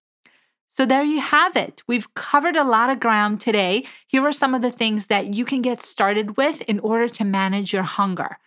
So, 0.68 0.86
there 0.86 1.04
you 1.04 1.20
have 1.20 1.56
it. 1.56 1.82
We've 1.88 2.14
covered 2.14 2.56
a 2.56 2.64
lot 2.64 2.92
of 2.92 3.00
ground 3.00 3.42
today. 3.42 3.86
Here 4.08 4.22
are 4.22 4.32
some 4.32 4.54
of 4.54 4.62
the 4.62 4.72
things 4.72 5.08
that 5.08 5.34
you 5.34 5.46
can 5.46 5.64
get 5.64 5.82
started 5.82 6.38
with 6.38 6.62
in 6.62 6.80
order 6.80 7.10
to 7.10 7.24
manage 7.24 7.74
your 7.74 7.84
hunger. 7.84 8.38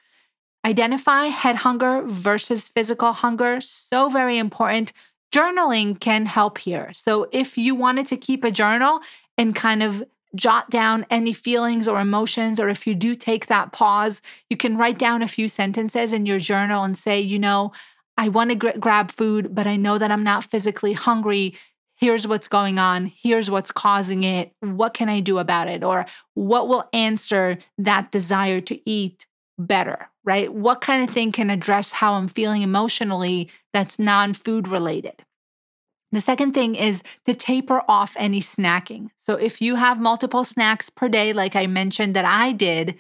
Identify 0.65 1.27
head 1.27 1.57
hunger 1.57 2.03
versus 2.07 2.69
physical 2.69 3.13
hunger. 3.13 3.61
So, 3.61 4.09
very 4.09 4.39
important 4.39 4.93
journaling 5.35 5.99
can 5.99 6.27
help 6.27 6.59
here. 6.59 6.93
So 6.93 7.29
if 7.33 7.59
you 7.59 7.75
wanted 7.75 8.07
to 8.09 8.17
keep 8.17 8.45
a 8.45 8.51
journal 8.51 9.01
and 9.37 9.55
kind 9.55 9.83
of 9.83 10.03
jot 10.35 10.71
down 10.71 11.07
any 11.11 11.33
feelings 11.33 11.89
or 11.89 12.01
emotions, 12.01 12.61
or 12.61 12.69
if 12.69 12.87
you 12.87 12.95
do 12.95 13.15
take 13.15 13.47
that 13.47 13.73
pause, 13.73 14.23
you 14.51 14.57
can 14.57 14.77
write 14.77 14.99
down 14.99 15.23
a 15.23 15.29
few 15.29 15.49
sentences 15.49 16.13
in 16.13 16.27
your 16.27 16.39
journal 16.39 16.85
and 16.85 16.97
say, 16.97 17.21
you 17.21 17.39
know, 17.39 17.73
I 18.17 18.29
want 18.29 18.51
to 18.51 18.57
gr- 18.57 18.79
grab 18.79 19.11
food, 19.11 19.55
but 19.55 19.67
I 19.67 19.77
know 19.77 19.99
that 19.99 20.11
I'm 20.11 20.25
not 20.25 20.45
physically 20.45 20.93
hungry. 20.93 21.55
Here's 21.97 22.27
what's 22.27 22.49
going 22.49 22.79
on. 22.79 23.13
Here's 23.17 23.51
what's 23.51 23.73
causing 23.73 24.25
it. 24.25 24.53
What 24.61 24.95
can 24.95 25.09
I 25.09 25.21
do 25.21 25.39
about 25.39 25.69
it? 25.69 25.83
Or 25.83 26.07
what 26.35 26.69
will 26.69 26.89
answer 26.93 27.59
that 27.79 28.11
desire 28.13 28.61
to 28.63 28.79
eat 28.89 29.27
better, 29.59 30.09
right? 30.25 30.53
What 30.53 30.81
kind 30.81 31.07
of 31.07 31.15
thing 31.15 31.33
can 31.33 31.51
address 31.51 31.93
how 31.93 32.15
I'm 32.15 32.29
feeling 32.29 32.63
emotionally 32.63 33.51
that's 33.73 33.99
non 33.99 34.33
food 34.33 34.69
related? 34.69 35.25
The 36.13 36.21
second 36.21 36.55
thing 36.55 36.77
is 36.77 37.03
to 37.27 37.35
taper 37.35 37.83
off 37.89 38.15
any 38.17 38.41
snacking. 38.41 39.11
So 39.19 39.35
if 39.35 39.61
you 39.61 39.75
have 39.75 40.01
multiple 40.01 40.45
snacks 40.45 40.89
per 40.89 41.09
day, 41.09 41.33
like 41.33 41.57
I 41.57 41.67
mentioned 41.67 42.15
that 42.15 42.25
I 42.25 42.53
did, 42.53 42.97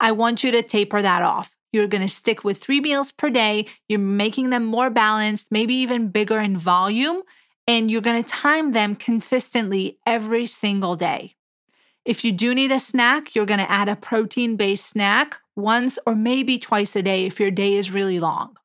I 0.00 0.12
want 0.12 0.42
you 0.42 0.50
to 0.52 0.62
taper 0.62 1.02
that 1.02 1.22
off. 1.22 1.54
You're 1.72 1.88
going 1.88 2.06
to 2.06 2.14
stick 2.14 2.42
with 2.42 2.58
three 2.58 2.80
meals 2.80 3.12
per 3.12 3.28
day. 3.28 3.66
You're 3.88 3.98
making 3.98 4.50
them 4.50 4.64
more 4.64 4.90
balanced, 4.90 5.48
maybe 5.50 5.74
even 5.74 6.08
bigger 6.08 6.38
in 6.38 6.56
volume, 6.56 7.22
and 7.66 7.90
you're 7.90 8.00
going 8.00 8.22
to 8.22 8.28
time 8.28 8.72
them 8.72 8.96
consistently 8.96 9.98
every 10.06 10.46
single 10.46 10.96
day. 10.96 11.34
If 12.04 12.22
you 12.22 12.32
do 12.32 12.54
need 12.54 12.70
a 12.70 12.80
snack, 12.80 13.34
you're 13.34 13.46
going 13.46 13.60
to 13.60 13.70
add 13.70 13.88
a 13.88 13.96
protein 13.96 14.56
based 14.56 14.86
snack 14.86 15.38
once 15.56 15.98
or 16.06 16.14
maybe 16.14 16.58
twice 16.58 16.94
a 16.96 17.02
day 17.02 17.24
if 17.24 17.40
your 17.40 17.50
day 17.50 17.74
is 17.74 17.90
really 17.90 18.20
long. 18.20 18.56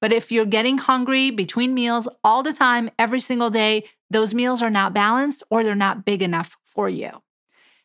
But 0.00 0.12
if 0.12 0.32
you're 0.32 0.46
getting 0.46 0.78
hungry 0.78 1.30
between 1.30 1.74
meals 1.74 2.08
all 2.24 2.42
the 2.42 2.52
time, 2.52 2.90
every 2.98 3.20
single 3.20 3.50
day, 3.50 3.84
those 4.10 4.34
meals 4.34 4.62
are 4.62 4.70
not 4.70 4.94
balanced 4.94 5.42
or 5.50 5.62
they're 5.62 5.74
not 5.74 6.04
big 6.04 6.22
enough 6.22 6.56
for 6.64 6.88
you. 6.88 7.22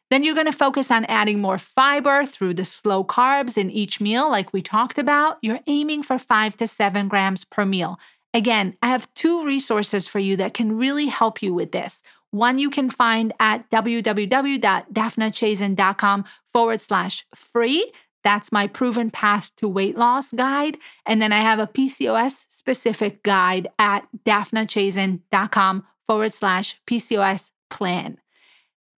Then 0.09 0.23
you're 0.23 0.35
going 0.35 0.45
to 0.45 0.51
focus 0.51 0.91
on 0.91 1.05
adding 1.05 1.39
more 1.39 1.57
fiber 1.57 2.25
through 2.25 2.53
the 2.53 2.65
slow 2.65 3.03
carbs 3.03 3.57
in 3.57 3.69
each 3.69 3.99
meal, 3.99 4.29
like 4.29 4.53
we 4.53 4.61
talked 4.61 4.97
about. 4.97 5.37
You're 5.41 5.59
aiming 5.67 6.03
for 6.03 6.17
five 6.17 6.55
to 6.57 6.67
seven 6.67 7.07
grams 7.07 7.43
per 7.43 7.65
meal. 7.65 7.99
Again, 8.33 8.77
I 8.81 8.87
have 8.87 9.11
two 9.13 9.45
resources 9.45 10.07
for 10.07 10.19
you 10.19 10.35
that 10.37 10.53
can 10.53 10.77
really 10.77 11.07
help 11.07 11.41
you 11.41 11.53
with 11.53 11.71
this. 11.71 12.01
One 12.35 12.59
you 12.59 12.69
can 12.69 12.89
find 12.89 13.31
at 13.39 13.71
www.daphnachazen.com 13.71 16.25
forward 16.51 16.81
slash 16.81 17.25
free. 17.33 17.89
That's 18.25 18.51
my 18.51 18.67
proven 18.67 19.09
path 19.09 19.53
to 19.55 19.69
weight 19.69 19.97
loss 19.97 20.33
guide. 20.33 20.77
And 21.05 21.21
then 21.21 21.31
I 21.31 21.39
have 21.39 21.59
a 21.59 21.67
PCOS 21.67 22.47
specific 22.49 23.23
guide 23.23 23.69
at 23.79 24.05
daphnachazen.com 24.25 25.85
forward 26.07 26.33
slash 26.33 26.75
PCOS 26.85 27.51
plan. 27.69 28.17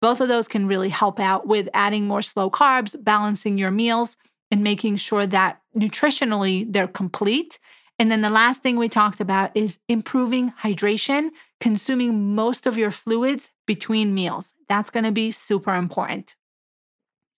Both 0.00 0.22
of 0.22 0.28
those 0.28 0.48
can 0.48 0.66
really 0.66 0.88
help 0.88 1.20
out 1.20 1.46
with 1.46 1.68
adding 1.74 2.06
more 2.06 2.22
slow 2.22 2.50
carbs, 2.50 2.96
balancing 2.98 3.58
your 3.58 3.70
meals, 3.70 4.16
and 4.50 4.62
making 4.62 4.96
sure 4.96 5.26
that 5.26 5.60
nutritionally 5.76 6.72
they're 6.72 6.88
complete. 6.88 7.58
And 7.98 8.10
then 8.10 8.22
the 8.22 8.30
last 8.30 8.62
thing 8.62 8.78
we 8.78 8.88
talked 8.88 9.20
about 9.20 9.50
is 9.54 9.78
improving 9.88 10.54
hydration, 10.62 11.32
consuming 11.60 12.34
most 12.34 12.66
of 12.66 12.76
your 12.76 12.90
fluids 12.90 13.50
between 13.66 14.14
meals. 14.14 14.54
That's 14.68 14.90
going 14.90 15.04
to 15.04 15.12
be 15.12 15.30
super 15.30 15.74
important. 15.74 16.34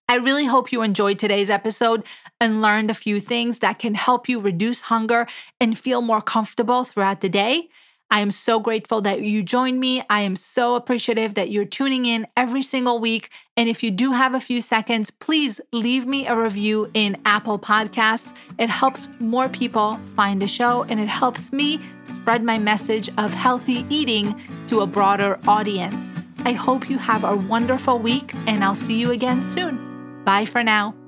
I 0.07 0.15
really 0.15 0.45
hope 0.45 0.71
you 0.71 0.81
enjoyed 0.81 1.19
today's 1.19 1.51
episode 1.51 2.03
and 2.41 2.63
learned 2.63 2.89
a 2.89 2.95
few 2.95 3.19
things 3.19 3.59
that 3.59 3.77
can 3.77 3.93
help 3.93 4.27
you 4.27 4.39
reduce 4.39 4.81
hunger 4.81 5.27
and 5.61 5.77
feel 5.77 6.01
more 6.01 6.21
comfortable 6.21 6.83
throughout 6.83 7.21
the 7.21 7.29
day. 7.29 7.69
I 8.11 8.21
am 8.21 8.31
so 8.31 8.59
grateful 8.59 9.01
that 9.01 9.21
you 9.21 9.43
joined 9.43 9.79
me. 9.79 10.01
I 10.09 10.21
am 10.21 10.35
so 10.35 10.75
appreciative 10.75 11.35
that 11.35 11.51
you're 11.51 11.65
tuning 11.65 12.05
in 12.05 12.25
every 12.35 12.61
single 12.61 12.99
week. 12.99 13.29
And 13.55 13.69
if 13.69 13.83
you 13.83 13.91
do 13.91 14.13
have 14.13 14.33
a 14.33 14.39
few 14.39 14.61
seconds, 14.61 15.11
please 15.11 15.61
leave 15.71 16.07
me 16.07 16.25
a 16.25 16.35
review 16.35 16.89
in 16.93 17.17
Apple 17.25 17.59
Podcasts. 17.59 18.33
It 18.57 18.69
helps 18.69 19.07
more 19.19 19.47
people 19.47 19.99
find 20.15 20.41
the 20.41 20.47
show 20.47 20.83
and 20.83 20.99
it 20.99 21.07
helps 21.07 21.51
me 21.51 21.79
spread 22.11 22.43
my 22.43 22.57
message 22.57 23.09
of 23.17 23.33
healthy 23.33 23.85
eating 23.89 24.39
to 24.67 24.81
a 24.81 24.87
broader 24.87 25.39
audience. 25.47 26.11
I 26.45 26.53
hope 26.53 26.89
you 26.89 26.97
have 26.97 27.23
a 27.23 27.35
wonderful 27.35 27.99
week 27.99 28.33
and 28.47 28.63
I'll 28.63 28.75
see 28.75 28.99
you 28.99 29.11
again 29.11 29.43
soon. 29.43 30.23
Bye 30.23 30.45
for 30.45 30.63
now. 30.63 30.98